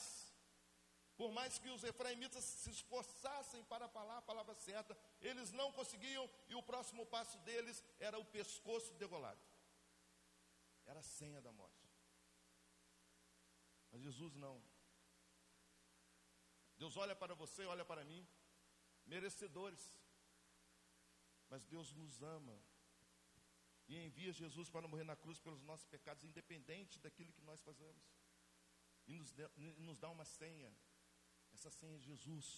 por 1.16 1.32
mais 1.32 1.58
que 1.58 1.70
os 1.70 1.82
efraimitas 1.82 2.44
se 2.44 2.70
esforçassem 2.70 3.64
para 3.64 3.88
falar 3.88 4.18
a 4.18 4.28
palavra 4.30 4.54
certa, 4.54 4.96
eles 5.20 5.50
não 5.60 5.72
conseguiam, 5.72 6.30
e 6.48 6.54
o 6.54 6.62
próximo 6.62 7.04
passo 7.06 7.36
deles 7.38 7.82
era 7.98 8.18
o 8.18 8.24
pescoço 8.24 8.94
degolado. 8.94 9.40
Era 10.92 11.00
a 11.00 11.10
senha 11.18 11.40
da 11.40 11.50
morte. 11.50 11.88
Mas 13.90 14.02
Jesus 14.02 14.34
não. 14.34 14.62
Deus 16.76 16.98
olha 16.98 17.16
para 17.16 17.34
você, 17.34 17.64
olha 17.64 17.84
para 17.90 18.04
mim, 18.04 18.28
merecedores. 19.06 19.82
Mas 21.48 21.64
Deus 21.64 21.94
nos 21.94 22.22
ama 22.22 22.56
e 23.88 23.96
envia 24.04 24.34
Jesus 24.34 24.68
para 24.68 24.86
morrer 24.86 25.04
na 25.04 25.16
cruz 25.16 25.38
pelos 25.40 25.62
nossos 25.62 25.86
pecados, 25.86 26.24
independente 26.24 26.98
daquilo 26.98 27.32
que 27.32 27.48
nós 27.50 27.62
fazemos. 27.62 28.04
E 29.06 29.14
nos, 29.14 29.32
de, 29.32 29.48
nos 29.88 29.98
dá 29.98 30.10
uma 30.10 30.26
senha. 30.26 30.70
Essa 31.54 31.70
senha 31.70 31.96
é 31.96 32.00
Jesus. 32.00 32.48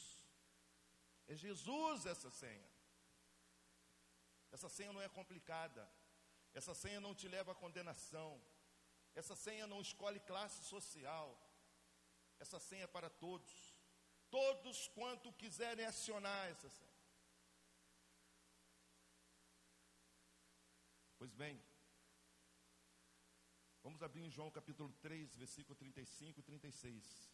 É 1.29 1.37
Jesus 1.37 2.05
essa 2.05 2.31
senha. 2.31 2.73
Essa 4.51 4.68
senha 4.68 4.92
não 4.92 5.03
é 5.03 5.09
complicada. 5.09 5.88
Essa 6.55 6.75
senha 6.75 7.01
não 7.01 7.14
te 7.14 7.29
leva 7.29 7.53
à 7.53 7.55
condenação. 7.55 8.40
Essa 9.14 9.37
senha 9.37 9.67
não 9.67 9.81
escolhe 9.81 10.21
classe 10.21 10.62
social. 10.64 11.29
Essa 12.38 12.59
senha 12.59 12.85
é 12.85 12.95
para 12.97 13.11
todos 13.11 13.75
todos 14.37 14.88
quanto 14.88 15.33
quiserem 15.33 15.87
acionar 15.87 16.49
essa 16.49 16.69
senha. 16.69 17.01
Pois 21.17 21.33
bem, 21.33 21.62
vamos 23.85 24.03
abrir 24.03 24.25
em 24.25 24.31
João 24.31 24.51
capítulo 24.51 24.93
3, 24.95 25.37
versículo 25.37 25.77
35 25.77 26.40
e 26.40 26.43
36. 26.43 27.33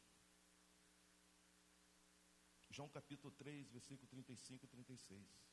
João 2.68 2.88
capítulo 2.90 3.32
3, 3.32 3.70
versículo 3.70 4.06
35 4.06 4.66
e 4.66 4.68
36. 4.68 5.49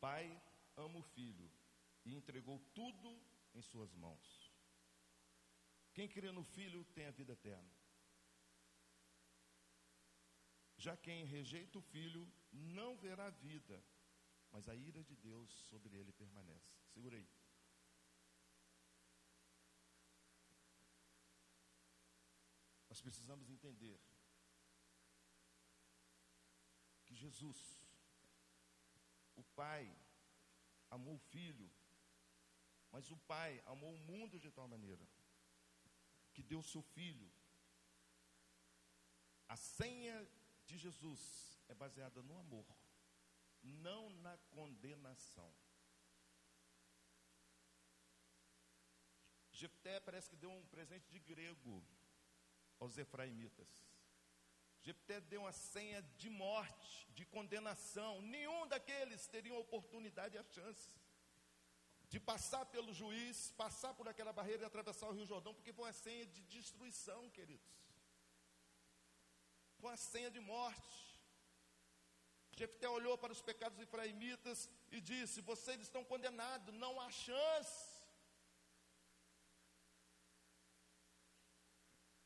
Pai 0.00 0.24
ama 0.76 0.98
o 0.98 1.02
filho 1.02 1.50
e 2.04 2.14
entregou 2.14 2.58
tudo 2.74 3.20
em 3.54 3.62
suas 3.62 3.94
mãos. 3.94 4.52
Quem 5.92 6.08
crê 6.08 6.30
no 6.32 6.44
filho 6.44 6.84
tem 6.86 7.06
a 7.06 7.10
vida 7.10 7.32
eterna. 7.32 7.70
Já 10.76 10.96
quem 10.96 11.24
rejeita 11.24 11.78
o 11.78 11.82
filho 11.82 12.30
não 12.52 12.96
verá 12.96 13.30
vida, 13.30 13.82
mas 14.50 14.68
a 14.68 14.74
ira 14.74 15.02
de 15.02 15.16
Deus 15.16 15.50
sobre 15.70 15.96
ele 15.96 16.12
permanece. 16.12 16.74
Segura 16.92 17.16
aí. 17.16 17.28
Nós 22.88 23.00
precisamos 23.00 23.48
entender 23.48 24.00
que 27.04 27.14
Jesus 27.14 27.83
o 29.36 29.42
pai 29.42 29.84
amou 30.90 31.14
o 31.14 31.18
filho, 31.18 31.70
mas 32.90 33.10
o 33.10 33.16
pai 33.16 33.62
amou 33.66 33.92
o 33.92 33.98
mundo 33.98 34.38
de 34.38 34.50
tal 34.50 34.68
maneira 34.68 35.06
que 36.32 36.42
deu 36.42 36.62
seu 36.62 36.82
filho. 36.82 37.30
A 39.48 39.56
senha 39.56 40.28
de 40.66 40.76
Jesus 40.76 41.58
é 41.68 41.74
baseada 41.74 42.22
no 42.22 42.36
amor, 42.38 42.66
não 43.62 44.10
na 44.10 44.36
condenação. 44.50 45.52
Jefté 49.52 50.00
parece 50.00 50.28
que 50.28 50.36
deu 50.36 50.50
um 50.50 50.66
presente 50.66 51.08
de 51.10 51.20
grego 51.20 51.82
aos 52.80 52.98
efraimitas. 52.98 53.93
Jefté 54.86 55.18
deu 55.32 55.40
uma 55.40 55.52
senha 55.52 56.02
de 56.18 56.28
morte, 56.28 57.08
de 57.16 57.24
condenação. 57.24 58.20
Nenhum 58.20 58.66
daqueles 58.66 59.26
teriam 59.26 59.58
oportunidade 59.58 60.36
e 60.36 60.38
a 60.38 60.44
chance 60.44 60.88
de 62.10 62.20
passar 62.20 62.66
pelo 62.66 62.92
juiz, 62.92 63.50
passar 63.62 63.94
por 63.94 64.06
aquela 64.08 64.32
barreira 64.32 64.62
e 64.62 64.66
atravessar 64.66 65.08
o 65.08 65.12
Rio 65.12 65.26
Jordão, 65.26 65.54
porque 65.54 65.72
foi 65.72 65.86
uma 65.86 65.92
senha 65.92 66.26
de 66.26 66.42
destruição, 66.42 67.30
queridos. 67.30 67.72
Foi 69.78 69.90
uma 69.90 69.96
senha 69.96 70.30
de 70.30 70.38
morte. 70.38 71.00
Jefté 72.54 72.88
olhou 72.88 73.16
para 73.18 73.32
os 73.32 73.40
pecados 73.40 73.80
efraimitas 73.80 74.68
e 74.92 75.00
disse: 75.00 75.40
Vocês 75.40 75.80
estão 75.80 76.04
condenados, 76.04 76.74
não 76.74 77.00
há 77.00 77.10
chance. 77.10 77.93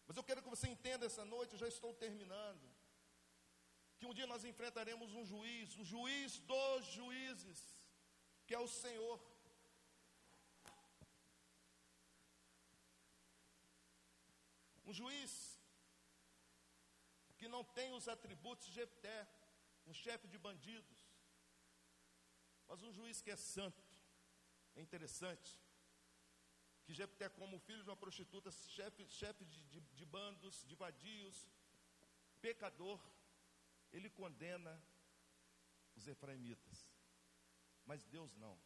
Mas 0.08 0.16
eu 0.16 0.24
quero 0.28 0.42
que 0.42 0.54
você 0.54 0.66
entenda 0.74 1.04
essa 1.04 1.24
noite, 1.32 1.52
eu 1.52 1.62
já 1.64 1.68
estou 1.68 1.92
terminando. 2.04 2.66
Que 3.98 4.06
um 4.06 4.14
dia 4.18 4.26
nós 4.32 4.44
enfrentaremos 4.50 5.12
um 5.20 5.24
juiz, 5.32 5.76
o 5.76 5.84
juiz 5.84 6.38
dos 6.52 6.86
juízes, 6.86 7.60
que 8.46 8.54
é 8.54 8.60
o 8.66 8.66
Senhor. 8.66 9.20
Um 14.86 14.94
juiz 15.00 15.32
que 17.36 17.46
não 17.54 17.62
tem 17.62 17.92
os 17.92 18.08
atributos 18.08 18.66
de 18.66 18.72
Jefté, 18.72 19.18
um 19.86 19.92
chefe 19.92 20.26
de 20.26 20.38
bandidos, 20.38 21.00
mas 22.66 22.82
um 22.82 22.92
juiz 22.98 23.20
que 23.20 23.30
é 23.30 23.36
santo. 23.36 23.84
É 24.74 24.80
interessante 24.80 25.58
que 26.88 26.94
Jefté, 26.94 27.28
como 27.28 27.58
filho 27.58 27.82
de 27.82 27.90
uma 27.90 28.02
prostituta, 28.02 28.50
chefe, 28.50 29.06
chefe 29.10 29.44
de, 29.44 29.62
de, 29.64 29.80
de 29.98 30.06
bandos, 30.06 30.64
de 30.66 30.74
vadios, 30.74 31.46
pecador, 32.40 32.98
ele 33.92 34.08
condena 34.08 34.72
os 35.94 36.08
efraimitas. 36.08 36.90
Mas 37.84 38.06
Deus 38.06 38.34
não. 38.36 38.58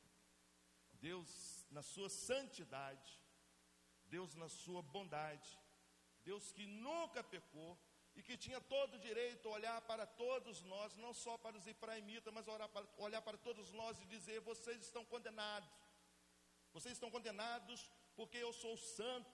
Deus, 0.92 1.66
na 1.68 1.82
sua 1.82 2.08
santidade, 2.08 3.20
Deus, 4.04 4.37
na 4.37 4.48
sua 4.48 4.82
bondade, 4.82 5.58
Deus 6.22 6.52
que 6.52 6.64
nunca 6.64 7.24
pecou 7.24 7.76
e 8.14 8.22
que 8.22 8.37
tinha 8.37 8.61
todo 8.61 8.94
o 8.94 9.00
direito 9.00 9.48
a 9.48 9.52
olhar 9.58 9.80
para 9.80 10.06
todos 10.06 10.62
nós, 10.62 10.94
não 10.94 11.12
só 11.12 11.37
para 11.37 11.56
os 11.56 11.66
efraimitas, 11.66 12.32
mas 12.32 12.46
olhar 12.46 12.68
para, 12.68 12.87
olhar 12.98 13.22
para 13.22 13.37
todos 13.37 13.72
nós 13.72 14.00
e 14.00 14.06
dizer: 14.06 14.38
vocês 14.42 14.80
estão 14.80 15.04
condenados. 15.04 15.68
Vocês 16.72 16.94
estão 16.94 17.11
condenados 17.11 17.90
porque 18.16 18.38
eu 18.38 18.53
sou 18.53 18.77
santo, 18.77 19.31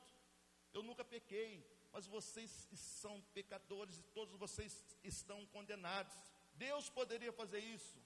eu 0.72 0.82
nunca 0.82 1.04
pequei, 1.04 1.64
mas 1.92 2.06
vocês 2.06 2.50
são 2.74 3.20
pecadores 3.32 3.98
e 3.98 4.02
todos 4.02 4.34
vocês 4.36 4.84
estão 5.02 5.46
condenados. 5.46 6.14
Deus 6.54 6.88
poderia 6.88 7.32
fazer 7.32 7.60
isso, 7.60 7.98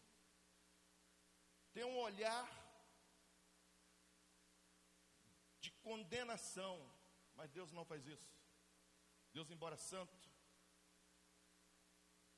ter 1.72 1.84
um 1.84 1.98
olhar 1.98 2.46
de 5.60 5.70
condenação, 5.88 6.74
mas 7.34 7.50
Deus 7.50 7.72
não 7.72 7.84
faz 7.84 8.06
isso. 8.06 8.30
Deus, 9.32 9.50
embora 9.50 9.76
santo, 9.76 10.30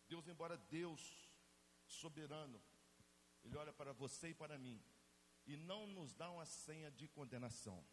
Deus, 0.09 0.29
embora 0.29 0.57
Deus 0.57 1.29
soberano, 1.87 2.63
Ele 3.43 3.57
olha 3.57 3.73
para 3.73 3.93
você 3.93 4.29
e 4.29 4.35
para 4.35 4.57
mim 4.57 4.81
e 5.47 5.57
não 5.57 5.87
nos 5.87 6.15
dá 6.15 6.31
uma 6.31 6.47
senha 6.47 6.91
de 6.91 7.09
condenação. 7.09 7.85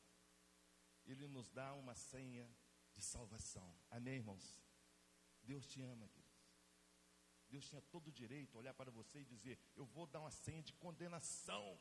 Ele 1.12 1.28
nos 1.28 1.50
dá 1.50 1.74
uma 1.74 1.94
senha 1.94 2.50
de 2.94 3.02
salvação. 3.02 3.70
Amém, 3.90 4.16
irmãos? 4.16 4.46
Deus 5.44 5.66
te 5.66 5.82
ama, 5.82 6.08
queridos. 6.08 6.32
Deus 7.50 7.66
tinha 7.68 7.82
todo 7.82 8.08
o 8.08 8.12
direito 8.12 8.52
de 8.52 8.58
olhar 8.58 8.74
para 8.74 8.90
você 8.90 9.20
e 9.20 9.26
dizer: 9.26 9.60
Eu 9.76 9.86
vou 9.86 10.06
dar 10.08 10.22
uma 10.22 10.32
senha 10.32 10.64
de 10.64 10.74
condenação. 10.74 11.80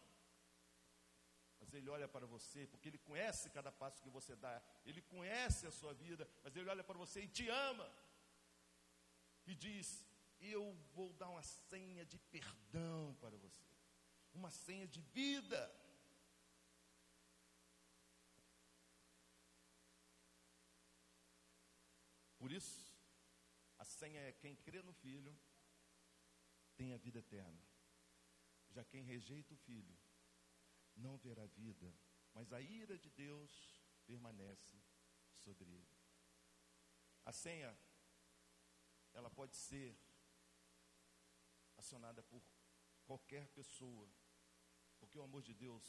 Mas 1.60 1.72
Ele 1.74 1.88
olha 1.90 2.08
para 2.08 2.26
você, 2.26 2.66
porque 2.66 2.88
Ele 2.88 2.98
conhece 2.98 3.50
cada 3.50 3.70
passo 3.70 4.02
que 4.02 4.08
você 4.08 4.34
dá, 4.34 4.60
Ele 4.84 5.02
conhece 5.02 5.66
a 5.66 5.70
sua 5.70 5.92
vida, 5.94 6.28
mas 6.42 6.56
Ele 6.56 6.68
olha 6.68 6.82
para 6.82 6.98
você 6.98 7.20
e 7.22 7.28
te 7.28 7.48
ama. 7.48 7.88
E 9.46 9.54
diz: 9.54 10.04
Eu 10.40 10.74
vou 10.94 11.12
dar 11.12 11.28
uma 11.28 11.42
senha 11.42 12.04
de 12.04 12.18
perdão 12.18 13.16
para 13.20 13.36
você, 13.36 13.62
uma 14.32 14.50
senha 14.50 14.88
de 14.88 15.00
vida. 15.00 15.62
Por 22.40 22.50
isso, 22.50 22.90
a 23.78 23.84
senha 24.00 24.20
é 24.28 24.32
quem 24.32 24.56
crê 24.56 24.80
no 24.82 24.94
Filho 24.94 25.32
tem 26.74 26.94
a 26.94 26.96
vida 26.96 27.18
eterna. 27.18 27.62
Já 28.70 28.82
quem 28.84 29.02
rejeita 29.02 29.52
o 29.52 29.62
filho 29.68 29.96
não 30.96 31.18
verá 31.18 31.44
vida, 31.46 31.88
mas 32.32 32.52
a 32.52 32.60
ira 32.60 32.96
de 33.04 33.10
Deus 33.10 33.52
permanece 34.06 34.76
sobre 35.44 35.68
ele. 35.70 35.96
A 37.24 37.32
senha, 37.32 37.72
ela 39.12 39.30
pode 39.38 39.56
ser 39.56 39.94
acionada 41.76 42.22
por 42.22 42.42
qualquer 43.04 43.48
pessoa, 43.48 44.08
porque 44.98 45.18
o 45.18 45.22
amor 45.22 45.42
de 45.42 45.52
Deus 45.52 45.84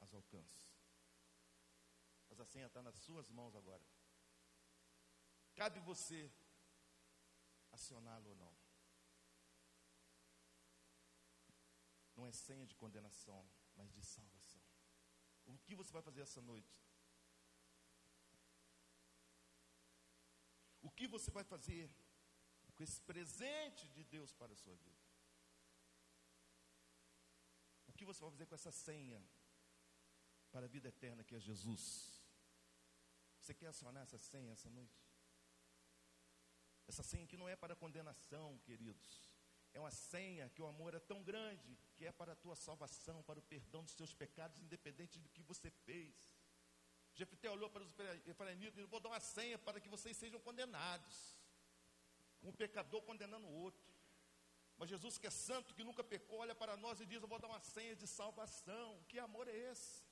as 0.00 0.12
alcança. 0.12 0.66
Mas 2.28 2.40
a 2.40 2.46
senha 2.46 2.66
está 2.66 2.82
nas 2.82 2.96
suas 2.96 3.30
mãos 3.30 3.54
agora. 3.54 3.86
Cabe 5.54 5.78
você 5.80 6.20
acioná-lo 7.78 8.28
ou 8.32 8.36
não. 8.44 8.54
Não 12.16 12.26
é 12.26 12.32
senha 12.32 12.66
de 12.66 12.74
condenação, 12.82 13.42
mas 13.76 13.92
de 13.96 14.02
salvação. 14.14 14.62
O 15.46 15.58
que 15.66 15.74
você 15.80 15.92
vai 15.96 16.02
fazer 16.08 16.22
essa 16.26 16.40
noite? 16.42 16.76
O 20.86 20.90
que 20.90 21.06
você 21.14 21.30
vai 21.30 21.44
fazer 21.44 21.84
com 22.74 22.82
esse 22.82 23.00
presente 23.10 23.88
de 23.96 24.02
Deus 24.14 24.32
para 24.40 24.52
a 24.52 24.60
sua 24.64 24.76
vida? 24.76 25.06
O 27.86 27.92
que 27.92 28.04
você 28.04 28.20
vai 28.20 28.30
fazer 28.30 28.46
com 28.46 28.54
essa 28.54 28.72
senha 28.72 29.20
para 30.52 30.66
a 30.66 30.72
vida 30.76 30.88
eterna 30.88 31.24
que 31.24 31.34
é 31.34 31.40
Jesus? 31.40 31.84
Você 33.40 33.54
quer 33.54 33.68
acionar 33.68 34.02
essa 34.02 34.18
senha 34.18 34.52
essa 34.52 34.70
noite? 34.78 35.07
Essa 36.88 37.02
senha 37.02 37.26
que 37.26 37.36
não 37.36 37.48
é 37.48 37.54
para 37.54 37.76
condenação, 37.76 38.58
queridos. 38.64 39.22
É 39.74 39.80
uma 39.80 39.90
senha 39.90 40.48
que 40.48 40.62
o 40.62 40.66
amor 40.66 40.94
é 40.94 40.98
tão 40.98 41.22
grande 41.22 41.78
que 41.94 42.06
é 42.06 42.10
para 42.10 42.32
a 42.32 42.36
tua 42.36 42.56
salvação, 42.56 43.22
para 43.22 43.38
o 43.38 43.42
perdão 43.42 43.84
dos 43.84 43.94
teus 43.94 44.14
pecados, 44.14 44.58
independente 44.60 45.18
do 45.18 45.28
que 45.28 45.42
você 45.42 45.70
fez. 45.70 46.16
Jefté 47.14 47.50
olhou 47.50 47.68
para 47.68 47.82
os 47.82 47.92
efraimitas 48.26 48.74
e 48.74 48.76
disse: 48.76 48.90
Vou 48.90 49.00
dar 49.00 49.10
uma 49.10 49.20
senha 49.20 49.58
para 49.58 49.80
que 49.80 49.88
vocês 49.88 50.16
sejam 50.16 50.40
condenados. 50.40 51.38
Um 52.42 52.52
pecador 52.52 53.02
condenando 53.02 53.46
o 53.46 53.52
outro. 53.52 53.86
Mas 54.78 54.88
Jesus, 54.88 55.18
que 55.18 55.26
é 55.26 55.30
santo, 55.30 55.74
que 55.74 55.84
nunca 55.84 56.02
pecou, 56.02 56.38
olha 56.38 56.54
para 56.54 56.76
nós 56.76 57.00
e 57.00 57.06
diz: 57.06 57.20
Eu 57.20 57.28
vou 57.28 57.38
dar 57.38 57.48
uma 57.48 57.60
senha 57.60 57.94
de 57.94 58.06
salvação. 58.06 59.04
Que 59.08 59.18
amor 59.18 59.46
é 59.48 59.56
esse? 59.72 60.04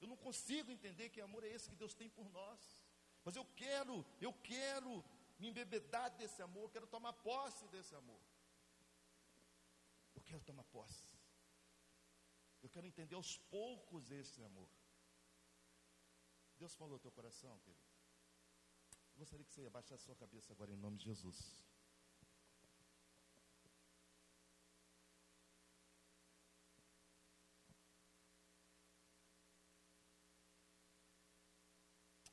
Eu 0.00 0.08
não 0.08 0.16
consigo 0.16 0.70
entender 0.70 1.10
que 1.10 1.20
amor 1.20 1.44
é 1.44 1.48
esse 1.48 1.68
que 1.68 1.76
Deus 1.76 1.92
tem 1.92 2.08
por 2.08 2.30
nós. 2.30 2.60
Mas 3.24 3.36
eu 3.36 3.44
quero, 3.56 4.06
eu 4.20 4.32
quero 4.32 5.04
me 5.38 5.48
embebedar 5.48 6.10
desse 6.16 6.42
amor, 6.42 6.70
quero 6.70 6.86
tomar 6.86 7.12
posse 7.12 7.66
desse 7.68 7.94
amor. 7.94 8.20
Eu 10.14 10.22
quero 10.22 10.42
tomar 10.42 10.64
posse. 10.64 11.16
Eu 12.60 12.68
quero 12.68 12.86
entender 12.86 13.14
aos 13.14 13.38
poucos 13.38 14.10
esse 14.10 14.42
amor. 14.42 14.68
Deus 16.58 16.74
falou 16.74 16.94
ao 16.94 16.98
teu 16.98 17.12
coração, 17.12 17.56
querido. 17.60 17.86
Eu 19.12 19.18
gostaria 19.20 19.44
que 19.44 19.52
você 19.52 19.66
abaixasse 19.66 20.04
sua 20.04 20.16
cabeça 20.16 20.52
agora 20.52 20.72
em 20.72 20.76
nome 20.76 20.96
de 20.96 21.04
Jesus. 21.04 21.38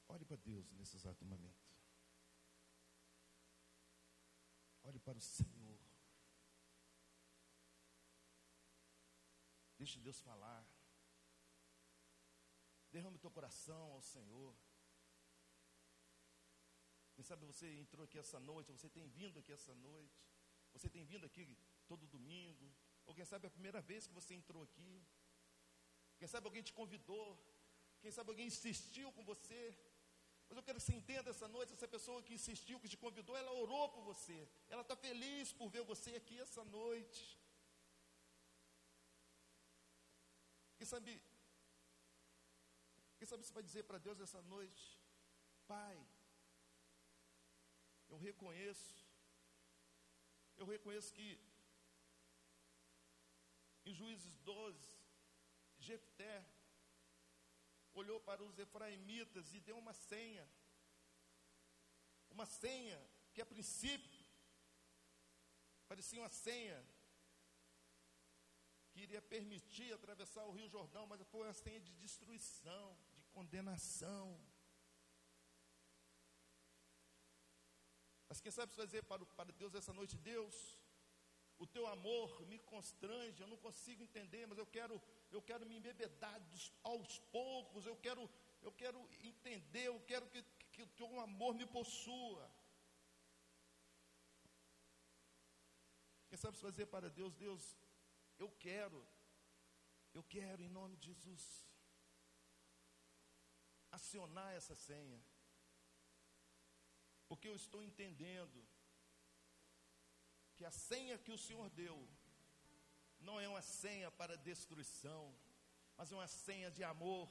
Olhe 0.08 0.26
para 0.26 0.38
Deus 0.38 0.72
nesse 0.72 0.96
exato 0.96 1.24
momento. 1.26 1.75
Para 5.06 5.18
o 5.18 5.22
Senhor. 5.22 5.80
Deixe 9.78 10.00
Deus 10.08 10.20
falar. 10.30 10.62
Derrame 12.92 13.20
teu 13.24 13.32
coração 13.38 13.86
ao 13.96 14.02
Senhor. 14.02 14.52
Quem 17.16 17.24
sabe 17.30 17.46
você 17.52 17.68
entrou 17.84 18.04
aqui 18.06 18.18
essa 18.24 18.40
noite, 18.40 18.72
você 18.78 18.90
tem 18.98 19.06
vindo 19.20 19.38
aqui 19.42 19.52
essa 19.58 19.74
noite, 19.76 20.18
você 20.74 20.90
tem 20.96 21.04
vindo 21.12 21.26
aqui 21.30 21.44
todo 21.92 22.12
domingo, 22.16 22.66
ou 23.06 23.14
quem 23.18 23.26
sabe 23.32 23.46
é 23.46 23.50
a 23.50 23.58
primeira 23.58 23.82
vez 23.90 24.08
que 24.08 24.18
você 24.20 24.34
entrou 24.34 24.64
aqui. 24.64 24.94
Quem 26.18 26.28
sabe 26.28 26.48
alguém 26.48 26.64
te 26.64 26.74
convidou, 26.74 27.28
quem 28.02 28.12
sabe 28.12 28.30
alguém 28.32 28.48
insistiu 28.48 29.12
com 29.14 29.24
você. 29.24 29.62
Mas 30.48 30.58
eu 30.58 30.64
quero 30.64 30.80
que 30.80 30.86
você 30.86 30.94
entenda 30.94 31.30
essa 31.30 31.48
noite, 31.48 31.74
essa 31.74 31.88
pessoa 31.88 32.22
que 32.22 32.34
insistiu, 32.34 32.80
que 32.80 32.92
te 32.94 32.98
convidou, 32.98 33.36
ela 33.36 33.52
orou 33.64 33.90
por 33.90 34.04
você. 34.04 34.48
Ela 34.70 34.84
está 34.84 34.96
feliz 34.96 35.52
por 35.52 35.70
ver 35.70 35.84
você 35.84 36.12
aqui 36.16 36.40
essa 36.40 36.64
noite. 36.66 37.24
Quem 40.78 40.86
sabe, 40.86 41.22
quem 43.18 43.28
sabe 43.28 43.44
você 43.44 43.54
vai 43.54 43.64
dizer 43.64 43.84
para 43.84 43.98
Deus 43.98 44.20
essa 44.20 44.42
noite, 44.44 44.84
Pai, 45.68 45.98
eu 48.10 48.18
reconheço, 48.18 48.94
eu 50.58 50.66
reconheço 50.66 51.14
que 51.14 51.40
em 53.86 53.94
Juízes 53.94 54.36
12, 54.40 54.98
Jefté 55.80 56.46
olhou 58.00 58.20
para 58.20 58.44
os 58.44 58.58
efraimitas 58.60 59.54
e 59.54 59.60
deu 59.60 59.78
uma 59.78 59.94
senha. 59.94 60.48
Uma 62.30 62.46
senha 62.46 63.00
que 63.34 63.42
a 63.42 63.46
princípio 63.46 64.26
parecia 65.88 66.20
uma 66.20 66.30
senha 66.30 66.78
que 68.92 69.02
iria 69.02 69.22
permitir 69.22 69.94
atravessar 69.94 70.44
o 70.46 70.52
Rio 70.52 70.70
Jordão, 70.70 71.06
mas 71.06 71.22
foi 71.28 71.48
uma 71.48 71.54
senha 71.54 71.80
de 71.80 71.94
destruição, 71.94 72.98
de 73.14 73.24
condenação. 73.26 74.40
Mas 78.30 78.42
quem 78.42 78.52
sabe 78.52 78.74
dizer 78.74 79.04
para, 79.04 79.26
para 79.26 79.52
Deus 79.52 79.76
essa 79.76 79.94
noite, 79.94 80.18
Deus, 80.18 80.78
o 81.58 81.66
teu 81.66 81.88
amor 81.88 82.46
me 82.48 82.60
constrange, 82.60 83.42
eu 83.42 83.48
não 83.48 83.58
consigo 83.58 84.04
entender, 84.04 84.46
mas 84.46 84.58
eu 84.58 84.68
quero, 84.68 85.02
eu 85.32 85.42
quero 85.42 85.66
me 85.66 85.78
embebedar 85.78 86.40
dos, 86.50 86.72
aos 86.84 87.20
poucos, 87.32 87.86
eu 87.86 87.96
quero, 87.96 88.30
eu 88.62 88.72
quero 88.72 89.00
entender, 89.24 89.88
eu 89.88 90.00
quero 90.02 90.28
que, 90.30 90.44
que 90.74 90.82
o 90.84 90.88
teu 90.88 91.20
amor 91.20 91.54
me 91.56 91.66
possua. 91.66 92.52
Quem 96.28 96.38
sabe 96.38 96.58
dizer 96.58 96.88
para 96.88 97.10
Deus, 97.10 97.34
Deus, 97.36 97.78
eu 98.38 98.52
quero, 98.52 99.08
eu 100.14 100.24
quero 100.24 100.62
em 100.62 100.70
nome 100.70 100.98
de 100.98 101.08
Jesus 101.08 101.66
acionar 103.92 104.54
essa 104.54 104.76
senha, 104.76 105.24
porque 107.30 107.48
eu 107.48 107.56
estou 107.56 107.82
entendendo 107.82 108.68
que 110.56 110.66
a 110.66 110.72
senha 110.72 111.18
que 111.18 111.32
o 111.32 111.42
Senhor 111.46 111.70
deu 111.82 111.98
não 113.28 113.40
é 113.40 113.48
uma 113.48 113.62
senha 113.62 114.10
para 114.20 114.38
destruição, 114.50 115.24
mas 115.98 116.12
é 116.12 116.16
uma 116.16 116.28
senha 116.28 116.70
de 116.78 116.84
amor, 116.84 117.30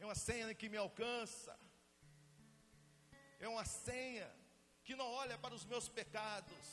é 0.00 0.04
uma 0.04 0.14
senha 0.14 0.54
que 0.54 0.68
me 0.68 0.78
alcança, 0.86 1.54
é 3.38 3.48
uma 3.48 3.64
senha 3.64 4.28
que 4.84 4.94
não 5.00 5.08
olha 5.22 5.36
para 5.38 5.54
os 5.58 5.64
meus 5.72 5.88
pecados, 5.88 6.66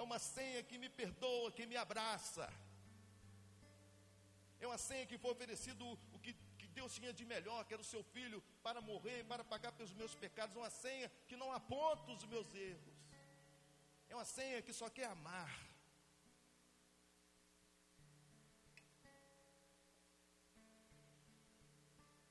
é 0.00 0.02
uma 0.02 0.18
senha 0.18 0.62
que 0.62 0.78
me 0.78 0.88
perdoa, 0.88 1.52
que 1.52 1.66
me 1.66 1.76
abraça. 1.76 2.46
É 4.58 4.66
uma 4.66 4.78
senha 4.78 5.06
que 5.06 5.18
foi 5.18 5.30
oferecido 5.32 5.84
Deus 6.80 6.94
tinha 6.98 7.12
de 7.20 7.24
melhor, 7.34 7.60
que 7.64 7.74
era 7.76 7.84
o 7.86 7.90
seu 7.92 8.02
filho, 8.14 8.38
para 8.66 8.80
morrer, 8.90 9.18
para 9.32 9.44
pagar 9.52 9.72
pelos 9.78 9.94
meus 10.00 10.14
pecados. 10.24 10.60
Uma 10.62 10.72
senha 10.84 11.08
que 11.28 11.36
não 11.42 11.50
aponta 11.60 12.12
os 12.16 12.24
meus 12.32 12.48
erros. 12.70 12.98
É 14.10 14.14
uma 14.18 14.28
senha 14.36 14.62
que 14.66 14.74
só 14.80 14.88
quer 14.98 15.08
amar. 15.16 15.50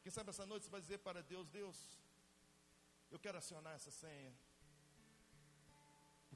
Quem 0.03 0.11
sabe 0.17 0.29
essa 0.33 0.45
noite 0.51 0.65
você 0.65 0.75
vai 0.77 0.81
dizer 0.85 0.99
para 1.07 1.21
Deus: 1.33 1.47
Deus, 1.61 1.79
eu 3.13 3.19
quero 3.25 3.39
acionar 3.43 3.75
essa 3.79 3.91
senha 4.03 4.33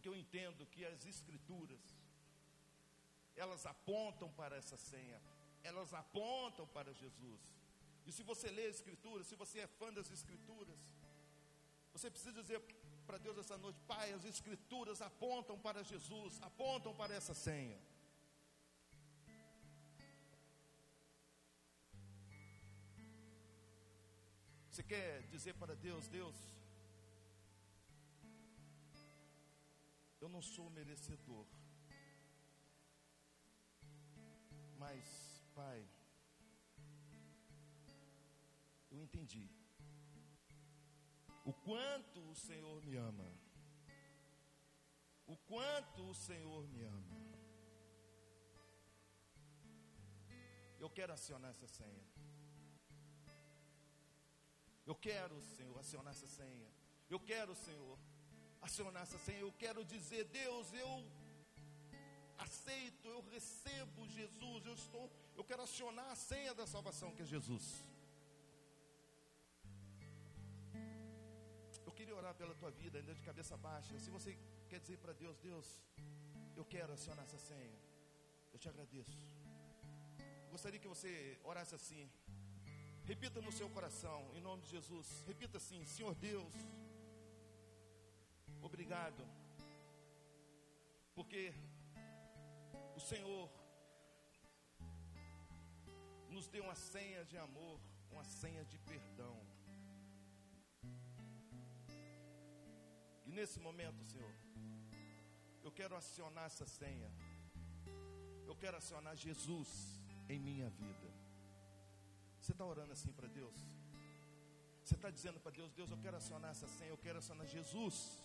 porque 0.03 0.09
eu 0.09 0.22
entendo 0.22 0.66
que 0.74 0.84
as 0.84 1.05
escrituras 1.05 1.84
elas 3.43 3.66
apontam 3.66 4.30
para 4.39 4.57
essa 4.61 4.76
senha, 4.76 5.20
elas 5.64 5.93
apontam 5.93 6.68
para 6.68 6.91
Jesus. 6.93 7.41
E 8.06 8.12
se 8.12 8.24
você 8.24 8.49
lê 8.49 8.66
a 8.66 8.70
escritura, 8.78 9.24
se 9.24 9.36
você 9.36 9.60
é 9.60 9.68
fã 9.68 9.91
das 9.93 10.10
escrituras, 10.12 10.80
você 11.93 12.10
precisa 12.10 12.41
dizer 12.41 12.60
para 13.06 13.18
Deus 13.18 13.38
essa 13.38 13.58
noite, 13.58 13.80
Pai, 13.88 14.12
as 14.14 14.26
escrituras 14.26 15.01
apontam 15.01 15.58
para 15.60 15.84
Jesus, 15.84 16.41
apontam 16.41 16.93
para 16.95 17.14
essa 17.14 17.34
senha. 17.34 17.80
Você 24.70 24.84
quer 24.84 25.22
dizer 25.34 25.54
para 25.56 25.76
Deus, 25.76 26.08
Deus, 26.08 26.36
eu 30.20 30.28
não 30.28 30.41
sou 30.41 30.70
merecedor, 30.72 31.45
mais, 34.80 35.06
Pai, 35.54 35.88
eu 38.94 39.02
entendi 39.02 39.46
o 41.52 41.54
quanto 41.68 42.20
o 42.32 42.36
Senhor 42.36 42.82
me 42.88 42.96
ama. 42.96 43.30
O 45.26 45.36
quanto 45.52 46.02
o 46.10 46.14
Senhor 46.14 46.68
me 46.74 46.84
ama. 46.84 47.20
Eu 50.80 50.89
quero 50.89 51.14
acionar 51.14 51.52
essa 51.52 51.68
senha. 51.68 52.06
Eu 54.86 54.96
quero, 54.96 55.41
Senhor, 55.56 55.78
acionar 55.80 56.14
essa 56.14 56.28
senha. 56.28 56.70
Eu 57.10 57.20
quero, 57.20 57.54
Senhor, 57.56 57.98
acionar 58.62 59.04
essa 59.04 59.18
senha. 59.18 59.39
Eu 59.39 59.54
quero 59.64 59.84
dizer, 59.86 60.26
Deus, 60.26 60.74
eu 60.74 60.91
aceito, 62.38 63.08
eu 63.08 63.22
recebo 63.32 64.08
Jesus, 64.08 64.66
eu 64.66 64.74
estou, 64.74 65.10
eu 65.36 65.44
quero 65.44 65.64
acionar 65.64 66.10
a 66.12 66.16
senha 66.16 66.54
da 66.54 66.68
salvação 66.68 67.16
que 67.16 67.22
é 67.22 67.26
Jesus. 67.26 67.66
Orar 72.24 72.36
pela 72.41 72.55
tua 72.55 72.71
vida, 72.71 72.97
ainda 72.99 73.13
de 73.19 73.24
cabeça 73.30 73.55
baixa. 73.57 73.99
Se 73.99 74.09
você 74.09 74.32
quer 74.69 74.80
dizer 74.84 74.97
para 75.03 75.13
Deus, 75.24 75.38
Deus, 75.49 75.67
eu 76.59 76.65
quero 76.74 76.91
acionar 76.97 77.24
essa 77.26 77.39
senha. 77.49 77.80
Eu 78.53 78.59
te 78.63 78.67
agradeço. 78.69 79.17
Gostaria 80.53 80.80
que 80.84 80.91
você 80.93 81.11
orasse 81.43 81.76
assim. 81.80 82.03
Repita 83.11 83.41
no 83.41 83.51
seu 83.51 83.69
coração, 83.78 84.19
em 84.38 84.41
nome 84.47 84.61
de 84.65 84.69
Jesus. 84.76 85.07
Repita 85.32 85.57
assim: 85.57 85.80
Senhor 85.95 86.15
Deus, 86.15 86.53
obrigado, 88.69 89.24
porque 91.17 91.43
o 92.99 93.01
Senhor 93.11 93.49
nos 96.30 96.47
deu 96.47 96.63
uma 96.63 96.78
senha 96.91 97.24
de 97.26 97.38
amor, 97.47 97.78
uma 98.15 98.24
senha 98.24 98.63
de 98.71 98.80
perdão. 98.91 99.36
Nesse 103.34 103.60
momento, 103.60 104.04
Senhor, 104.06 104.34
eu 105.64 105.72
quero 105.72 105.96
acionar 105.96 106.46
essa 106.46 106.66
senha. 106.66 107.12
Eu 108.46 108.56
quero 108.56 108.78
acionar 108.78 109.16
Jesus 109.16 109.70
em 110.30 110.40
minha 110.40 110.70
vida. 110.70 111.10
Você 112.40 112.52
está 112.52 112.66
orando 112.66 112.94
assim 112.94 113.12
para 113.12 113.28
Deus? 113.28 113.60
Você 114.84 114.96
está 114.96 115.10
dizendo 115.10 115.40
para 115.40 115.52
Deus: 115.52 115.72
Deus, 115.72 115.90
eu 115.92 115.98
quero 115.98 116.18
acionar 116.18 116.52
essa 116.52 116.68
senha, 116.68 116.90
eu 116.90 116.98
quero 116.98 117.18
acionar 117.20 117.48
Jesus 117.48 118.22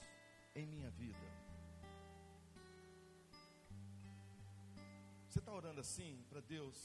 em 0.54 0.66
minha 0.66 0.90
vida. 0.90 1.26
Você 5.28 5.38
está 5.38 5.52
orando 5.52 5.80
assim 5.80 6.24
para 6.28 6.40
Deus? 6.40 6.76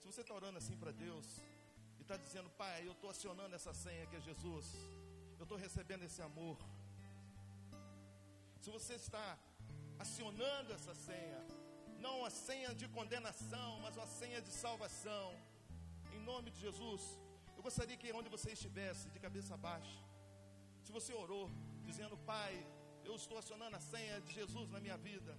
Se 0.00 0.04
você 0.04 0.22
está 0.22 0.34
orando 0.34 0.58
assim 0.58 0.76
para 0.76 0.90
Deus 0.90 1.26
e 1.98 2.02
está 2.02 2.16
dizendo, 2.16 2.50
Pai, 2.50 2.86
eu 2.86 2.92
estou 2.92 3.10
acionando 3.10 3.54
essa 3.54 3.72
senha 3.72 4.06
que 4.06 4.16
é 4.16 4.20
Jesus, 4.20 4.66
eu 5.40 5.44
estou 5.44 5.58
recebendo 5.66 6.02
esse 6.08 6.20
amor. 6.28 6.56
Se 8.62 8.70
você 8.76 8.94
está 9.02 9.26
acionando 10.04 10.70
essa 10.76 10.94
senha, 11.06 11.40
não 12.04 12.12
uma 12.20 12.32
senha 12.46 12.70
de 12.80 12.86
condenação, 12.96 13.70
mas 13.84 13.96
uma 14.00 14.10
senha 14.20 14.40
de 14.46 14.52
salvação. 14.64 15.28
Em 16.16 16.20
nome 16.30 16.50
de 16.50 16.60
Jesus, 16.66 17.02
eu 17.56 17.62
gostaria 17.68 17.96
que 18.02 18.12
onde 18.18 18.28
você 18.36 18.50
estivesse, 18.58 19.08
de 19.14 19.18
cabeça 19.26 19.56
baixa, 19.56 19.98
se 20.84 20.92
você 20.98 21.14
orou, 21.24 21.46
dizendo, 21.88 22.18
Pai, 22.32 22.54
eu 23.08 23.16
estou 23.16 23.38
acionando 23.42 23.76
a 23.76 23.84
senha 23.92 24.20
de 24.20 24.32
Jesus 24.40 24.68
na 24.74 24.80
minha 24.84 24.98
vida. 25.08 25.32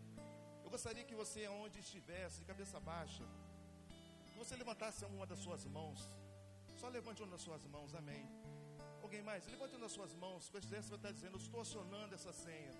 Eu 0.63 0.71
gostaria 0.75 1.03
que 1.09 1.15
você, 1.23 1.47
onde 1.47 1.77
estivesse, 1.79 2.39
de 2.39 2.45
cabeça 2.45 2.79
baixa, 2.79 3.23
que 4.31 4.37
você 4.43 4.55
levantasse 4.55 5.05
uma 5.05 5.27
das 5.27 5.39
suas 5.45 5.63
mãos. 5.77 6.01
Só 6.81 6.87
levante 6.87 7.21
uma 7.21 7.33
das 7.35 7.43
suas 7.47 7.63
mãos, 7.75 7.93
amém. 7.93 8.40
Alguém 9.11 9.23
mais? 9.23 9.45
Levante 9.45 9.73
uma 9.75 9.81
das 9.81 9.91
suas 9.91 10.13
mãos. 10.15 10.47
Com 10.49 10.57
esse 10.57 10.67
você 10.67 10.95
estar 10.95 11.11
dizendo, 11.11 11.33
eu 11.33 11.43
estou 11.45 11.59
acionando 11.59 12.15
essa 12.15 12.31
senha. 12.31 12.71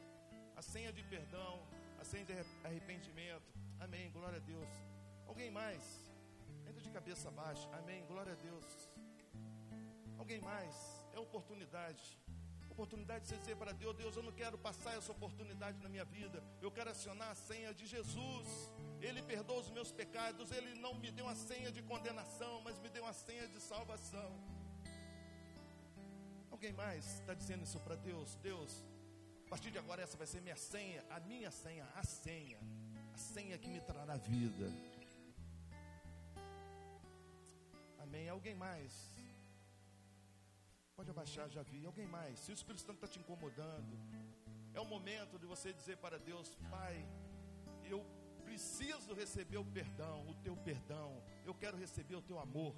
A 0.56 0.62
senha 0.62 0.92
de 0.98 1.04
perdão, 1.04 1.54
a 2.00 2.06
senha 2.06 2.24
de 2.24 2.32
arrependimento, 2.64 3.52
Amém. 3.86 4.10
Glória 4.12 4.38
a 4.38 4.46
Deus. 4.54 4.70
Alguém 5.28 5.52
mais? 5.52 5.84
Entra 6.70 6.82
de 6.82 6.90
cabeça 6.90 7.30
baixa. 7.32 7.68
Amém. 7.80 8.06
Glória 8.06 8.32
a 8.32 8.36
Deus. 8.36 8.66
Alguém 10.18 10.40
mais? 10.40 10.74
É 11.14 11.20
oportunidade. 11.20 12.18
Oportunidade 12.70 13.26
de 13.26 13.32
você 13.32 13.38
dizer 13.38 13.58
para 13.58 13.74
Deus: 13.74 13.98
Deus, 13.98 14.16
eu 14.16 14.24
não 14.24 14.32
quero 14.32 14.58
passar 14.58 14.96
essa 14.98 15.12
oportunidade 15.12 15.80
na 15.80 15.90
minha 15.90 16.06
vida. 16.06 16.42
Eu 16.62 16.72
quero 16.72 16.92
acionar 16.92 17.32
a 17.32 17.36
senha 17.36 17.74
de 17.74 17.86
Jesus. 17.86 18.48
Ele 19.02 19.22
perdoa 19.22 19.60
os 19.60 19.70
meus 19.70 19.92
pecados. 19.92 20.50
Ele 20.52 20.76
não 20.76 20.94
me 20.94 21.12
deu 21.12 21.26
uma 21.26 21.36
senha 21.36 21.72
de 21.72 21.82
condenação, 21.82 22.62
mas 22.62 22.80
me 22.80 22.90
deu 22.90 23.04
uma 23.04 23.14
senha 23.14 23.50
de 23.50 23.60
salvação. 23.60 24.32
Alguém 26.62 26.74
mais 26.74 27.06
está 27.20 27.34
dizendo 27.34 27.64
isso 27.64 27.80
para 27.80 27.96
Deus? 27.96 28.36
Deus, 28.36 28.84
a 29.48 29.50
partir 29.50 29.72
de 29.72 29.80
agora 29.80 30.04
essa 30.04 30.16
vai 30.16 30.28
ser 30.28 30.42
minha 30.42 30.56
senha, 30.56 31.04
a 31.10 31.20
minha 31.20 31.50
senha, 31.50 31.88
a 31.96 32.04
senha 32.04 32.60
a 33.12 33.18
senha 33.18 33.58
que 33.58 33.68
me 33.68 33.82
trará 33.82 34.16
vida. 34.18 34.72
Amém. 37.98 38.30
Alguém 38.30 38.54
mais? 38.54 38.94
Pode 40.96 41.10
abaixar, 41.10 41.50
já 41.50 41.64
vi. 41.64 41.84
Alguém 41.84 42.06
mais? 42.08 42.38
Se 42.40 42.52
o 42.52 42.54
Espírito 42.54 42.82
Santo 42.82 43.04
está 43.04 43.08
te 43.08 43.18
incomodando, 43.18 43.98
é 44.72 44.80
o 44.80 44.86
momento 44.86 45.40
de 45.40 45.48
você 45.48 45.74
dizer 45.74 45.98
para 45.98 46.20
Deus: 46.20 46.56
Pai, 46.70 46.96
eu 47.86 48.06
preciso 48.44 49.16
receber 49.16 49.58
o 49.58 49.66
perdão, 49.66 50.28
o 50.28 50.36
teu 50.36 50.56
perdão. 50.58 51.22
Eu 51.44 51.56
quero 51.56 51.76
receber 51.76 52.16
o 52.16 52.22
teu 52.22 52.40
amor. 52.40 52.76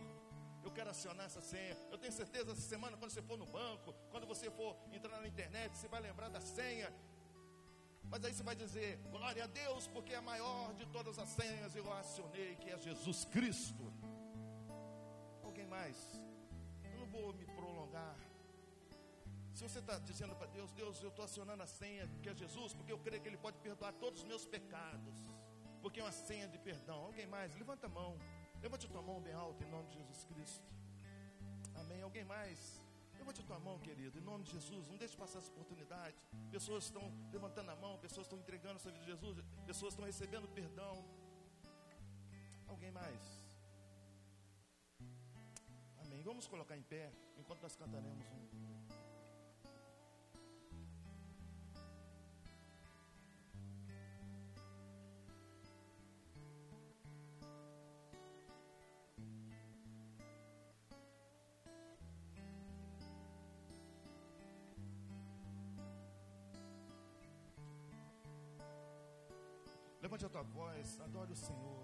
Eu 0.64 0.72
quero 0.72 0.89
acionar 0.89 1.26
essa 1.26 1.41
senha. 1.41 1.78
Eu 1.91 1.97
tenho 1.97 2.14
certeza 2.14 2.51
essa 2.51 2.61
semana, 2.61 2.97
quando 2.97 3.11
você 3.11 3.22
for 3.22 3.38
no 3.38 3.45
banco, 3.45 3.93
quando 4.11 4.26
você 4.26 4.49
for 4.49 4.78
entrar 4.91 5.20
na 5.20 5.28
internet, 5.28 5.78
você 5.78 5.88
vai 5.88 6.01
lembrar 6.01 6.30
da 6.30 6.41
senha 6.41 6.91
mas 8.14 8.24
aí 8.26 8.32
você 8.32 8.43
vai 8.43 8.55
dizer, 8.55 8.99
glória 9.09 9.43
a 9.43 9.47
Deus, 9.47 9.88
porque 9.88 10.14
é 10.14 10.18
a 10.18 10.22
maior 10.22 10.72
de 10.76 10.86
todas 10.86 11.18
as 11.18 11.30
senhas 11.30 11.76
eu 11.76 11.91
acionei, 11.91 12.55
que 12.57 12.70
é 12.70 12.78
Jesus 12.78 13.26
Cristo. 13.26 13.91
Alguém 15.43 15.66
mais? 15.66 15.97
Eu 16.84 16.99
não 16.99 17.07
vou 17.07 17.34
me 17.34 17.45
prolongar. 17.45 18.16
Se 19.55 19.64
você 19.64 19.80
está 19.80 19.97
dizendo 19.97 20.36
para 20.36 20.45
Deus, 20.45 20.72
Deus, 20.74 21.01
eu 21.01 21.09
estou 21.09 21.26
acionando 21.26 21.64
a 21.64 21.66
senha 21.66 22.07
que 22.22 22.30
é 22.30 22.36
Jesus, 22.36 22.76
porque 22.76 22.91
eu 22.91 22.99
creio 22.99 23.20
que 23.20 23.28
Ele 23.28 23.38
pode 23.38 23.57
perdoar 23.57 23.91
todos 23.93 24.22
os 24.22 24.28
meus 24.28 24.45
pecados, 24.45 25.16
porque 25.82 25.99
é 25.99 26.03
uma 26.03 26.11
senha 26.11 26.47
de 26.47 26.59
perdão. 26.59 26.99
Alguém 27.05 27.26
mais? 27.26 27.55
Levanta 27.55 27.88
a 27.88 27.89
mão, 27.89 28.20
levante 28.64 28.86
a 28.86 28.89
tua 28.89 29.01
mão 29.01 29.20
bem 29.22 29.34
alta 29.34 29.64
em 29.66 29.70
nome 29.70 29.88
de 29.89 29.97
Jesus 29.97 30.24
Cristo. 30.24 30.66
Amém. 31.82 32.01
Alguém 32.01 32.24
mais? 32.24 32.82
Levante 33.20 33.41
a 33.41 33.43
tua 33.43 33.59
mão, 33.59 33.78
querido, 33.80 34.18
em 34.18 34.22
nome 34.22 34.43
de 34.45 34.51
Jesus. 34.51 34.88
Não 34.88 34.97
deixe 34.97 35.16
passar 35.18 35.39
essa 35.39 35.51
oportunidade. 35.51 36.16
Pessoas 36.49 36.86
estão 36.86 37.03
levantando 37.32 37.70
a 37.72 37.76
mão, 37.76 37.97
pessoas 37.99 38.26
estão 38.26 38.39
entregando 38.39 38.78
a 38.78 38.80
sua 38.80 38.91
vida 38.91 39.03
a 39.03 39.09
Jesus, 39.14 39.38
pessoas 39.66 39.93
estão 39.93 40.05
recebendo 40.05 40.47
perdão. 40.47 40.95
Alguém 42.68 42.91
mais? 42.91 43.22
Amém. 45.97 46.22
Vamos 46.24 46.47
colocar 46.47 46.78
em 46.78 46.84
pé 46.84 47.11
enquanto 47.38 47.61
nós 47.61 47.76
cantaremos 47.76 48.26
um. 48.32 48.93
Levante 70.14 70.26
a 70.28 70.30
tua 70.30 70.43
voz, 70.43 70.99
adore 70.99 71.32
o 71.32 71.36
Senhor. 71.36 71.83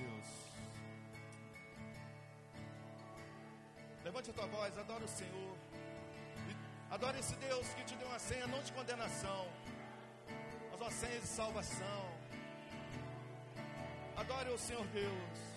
Deus. 0.00 0.28
Levante 4.04 4.30
a 4.30 4.34
tua 4.38 4.46
voz, 4.46 4.78
adora 4.78 5.04
o 5.04 5.08
Senhor. 5.08 5.56
Adore 6.90 7.18
esse 7.20 7.36
Deus 7.36 7.66
que 7.74 7.84
te 7.84 7.94
deu 7.96 8.08
uma 8.08 8.18
senha. 8.18 8.46
Não 8.46 8.62
de 8.62 8.72
condenação, 8.72 9.42
mas 10.70 10.80
uma 10.80 10.90
senha 10.90 11.20
de 11.20 11.26
salvação. 11.26 12.02
Adore 14.16 14.50
o 14.50 14.58
Senhor 14.58 14.86
Deus. 14.88 15.49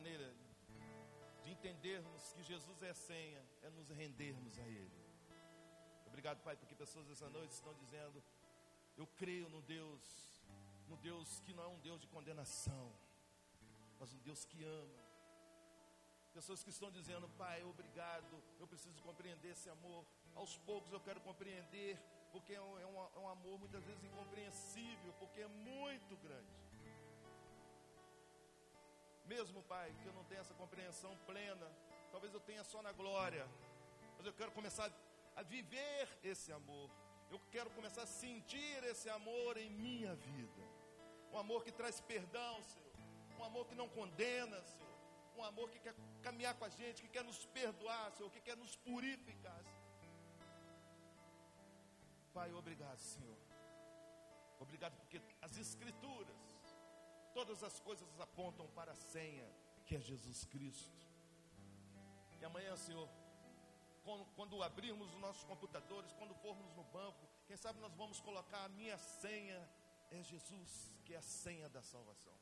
Maneira 0.00 0.34
de 1.42 1.50
entendermos 1.50 2.32
que 2.32 2.42
Jesus 2.42 2.82
é 2.82 2.94
senha 2.94 3.42
é 3.62 3.68
nos 3.68 3.90
rendermos 3.90 4.58
a 4.58 4.66
Ele. 4.66 4.98
Obrigado, 6.06 6.40
Pai, 6.42 6.56
porque 6.56 6.74
pessoas 6.74 7.10
essa 7.10 7.28
noite 7.28 7.52
estão 7.52 7.74
dizendo: 7.74 8.22
Eu 8.96 9.06
creio 9.18 9.46
no 9.50 9.60
Deus, 9.60 10.02
no 10.88 10.96
Deus 10.96 11.40
que 11.40 11.52
não 11.52 11.64
é 11.64 11.66
um 11.66 11.78
Deus 11.80 12.00
de 12.00 12.06
condenação, 12.06 12.90
mas 13.98 14.14
um 14.14 14.20
Deus 14.20 14.46
que 14.46 14.64
ama. 14.64 15.00
Pessoas 16.32 16.62
que 16.64 16.70
estão 16.70 16.90
dizendo, 16.90 17.28
Pai, 17.36 17.62
obrigado, 17.62 18.42
eu 18.58 18.66
preciso 18.66 19.02
compreender 19.02 19.50
esse 19.50 19.68
amor. 19.68 20.06
Aos 20.34 20.56
poucos 20.56 20.92
eu 20.92 21.00
quero 21.00 21.20
compreender 21.20 21.98
porque 22.32 22.54
é 22.54 22.62
um, 22.62 22.78
é, 22.78 22.86
um, 22.86 22.98
é 23.16 23.18
um 23.18 23.28
amor 23.28 23.58
muitas 23.58 23.84
vezes 23.84 24.02
incompreensível, 24.02 25.12
porque 25.18 25.42
é 25.42 25.48
muito 25.48 26.16
grande. 26.16 26.69
Mesmo, 29.32 29.62
Pai, 29.72 29.88
que 30.00 30.06
eu 30.10 30.14
não 30.18 30.24
tenha 30.24 30.40
essa 30.40 30.54
compreensão 30.54 31.12
plena, 31.28 31.66
talvez 32.10 32.34
eu 32.34 32.40
tenha 32.40 32.64
só 32.64 32.82
na 32.86 32.92
glória, 33.00 33.44
mas 34.16 34.26
eu 34.26 34.32
quero 34.32 34.50
começar 34.50 34.90
a 35.36 35.42
viver 35.42 36.08
esse 36.30 36.50
amor. 36.50 36.90
Eu 37.30 37.40
quero 37.54 37.70
começar 37.70 38.02
a 38.02 38.12
sentir 38.22 38.78
esse 38.92 39.08
amor 39.08 39.56
em 39.56 39.70
minha 39.70 40.14
vida. 40.16 40.62
Um 41.32 41.38
amor 41.38 41.62
que 41.62 41.70
traz 41.70 42.00
perdão, 42.00 42.54
Senhor. 42.70 42.92
Um 43.38 43.44
amor 43.44 43.66
que 43.68 43.76
não 43.76 43.88
condena, 43.88 44.60
Senhor. 44.72 44.96
Um 45.36 45.44
amor 45.44 45.70
que 45.70 45.78
quer 45.78 45.94
caminhar 46.26 46.54
com 46.58 46.64
a 46.64 46.68
gente, 46.68 47.00
que 47.00 47.12
quer 47.16 47.22
nos 47.22 47.46
perdoar, 47.46 48.10
Senhor, 48.16 48.30
que 48.32 48.40
quer 48.40 48.56
nos 48.56 48.74
purificar. 48.74 49.62
Senhor. 49.62 50.18
Pai, 52.34 52.52
obrigado, 52.52 52.98
Senhor. 52.98 53.38
Obrigado 54.58 54.96
porque 54.96 55.22
as 55.40 55.56
Escrituras, 55.56 56.49
todas 57.40 57.62
as 57.64 57.80
coisas 57.80 58.08
apontam 58.20 58.66
para 58.78 58.92
a 58.92 59.00
senha, 59.12 59.46
que 59.86 59.94
é 59.96 60.00
Jesus 60.08 60.44
Cristo. 60.52 61.06
E 62.38 62.44
amanhã, 62.44 62.76
Senhor, 62.76 63.08
quando, 64.04 64.24
quando 64.36 64.62
abrirmos 64.62 65.08
os 65.14 65.20
nossos 65.20 65.44
computadores, 65.44 66.12
quando 66.18 66.34
formos 66.34 66.70
no 66.78 66.84
banco, 66.98 67.22
quem 67.46 67.56
sabe 67.56 67.80
nós 67.80 67.94
vamos 67.94 68.20
colocar 68.20 68.64
a 68.64 68.68
minha 68.80 68.98
senha 68.98 69.58
é 70.10 70.22
Jesus, 70.22 70.92
que 71.06 71.14
é 71.14 71.16
a 71.16 71.22
senha 71.22 71.68
da 71.76 71.82
salvação. 71.92 72.36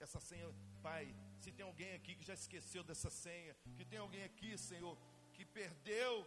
Essa 0.00 0.20
senha, 0.20 0.48
Pai, 0.82 1.04
se 1.42 1.52
tem 1.52 1.66
alguém 1.66 1.92
aqui 1.98 2.14
que 2.14 2.24
já 2.24 2.34
esqueceu 2.42 2.82
dessa 2.82 3.10
senha, 3.10 3.54
que 3.76 3.84
tem 3.84 3.98
alguém 3.98 4.24
aqui, 4.24 4.56
Senhor, 4.56 4.96
que 5.34 5.44
perdeu 5.44 6.26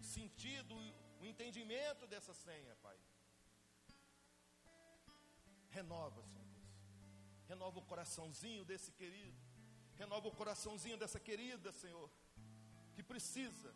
o 0.00 0.04
sentido, 0.16 0.74
o 1.20 1.26
entendimento 1.26 2.06
dessa 2.06 2.32
senha, 2.32 2.74
Pai. 2.76 2.98
Renova, 5.70 6.22
Senhor. 6.24 6.45
Renova 7.48 7.78
o 7.78 7.82
coraçãozinho 7.82 8.64
desse 8.64 8.90
querido. 8.92 9.36
Renova 9.96 10.28
o 10.28 10.32
coraçãozinho 10.32 10.96
dessa 10.96 11.18
querida, 11.18 11.72
Senhor, 11.72 12.10
que 12.94 13.02
precisa, 13.02 13.74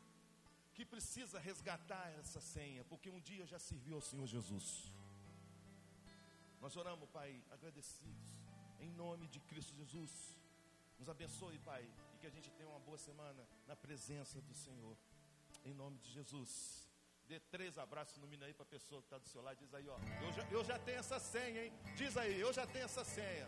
que 0.74 0.84
precisa 0.84 1.38
resgatar 1.38 2.10
essa 2.18 2.40
senha, 2.40 2.84
porque 2.84 3.08
um 3.08 3.20
dia 3.20 3.46
já 3.46 3.58
serviu 3.58 3.94
ao 3.96 4.02
Senhor 4.02 4.26
Jesus. 4.26 4.92
Nós 6.60 6.76
oramos, 6.76 7.08
Pai, 7.08 7.42
agradecidos, 7.50 8.30
em 8.80 8.90
nome 8.90 9.26
de 9.28 9.40
Cristo 9.40 9.74
Jesus. 9.74 10.12
Nos 10.98 11.08
abençoe, 11.08 11.58
Pai, 11.60 11.88
e 12.14 12.18
que 12.18 12.26
a 12.26 12.30
gente 12.30 12.50
tenha 12.50 12.68
uma 12.68 12.80
boa 12.80 12.98
semana 12.98 13.48
na 13.66 13.74
presença 13.74 14.42
do 14.42 14.54
Senhor. 14.54 14.96
Em 15.64 15.72
nome 15.72 15.98
de 15.98 16.12
Jesus. 16.12 16.89
Dê 17.31 17.39
três 17.39 17.78
abraços 17.78 18.18
no 18.18 18.26
mino 18.26 18.45
aí 18.45 18.53
para 18.53 18.64
a 18.64 18.66
pessoa 18.66 19.01
que 19.01 19.07
está 19.07 19.16
do 19.16 19.28
seu 19.28 19.41
lado. 19.41 19.57
Diz 19.57 19.72
aí, 19.72 19.89
ó. 19.89 19.97
Eu 20.20 20.33
já, 20.33 20.43
eu 20.51 20.64
já 20.64 20.76
tenho 20.81 20.99
essa 20.99 21.20
senha, 21.20 21.64
hein? 21.64 21.72
Diz 21.95 22.16
aí, 22.16 22.41
eu 22.41 22.53
já 22.53 22.66
tenho 22.66 22.85
essa 22.87 23.05
senha. 23.05 23.47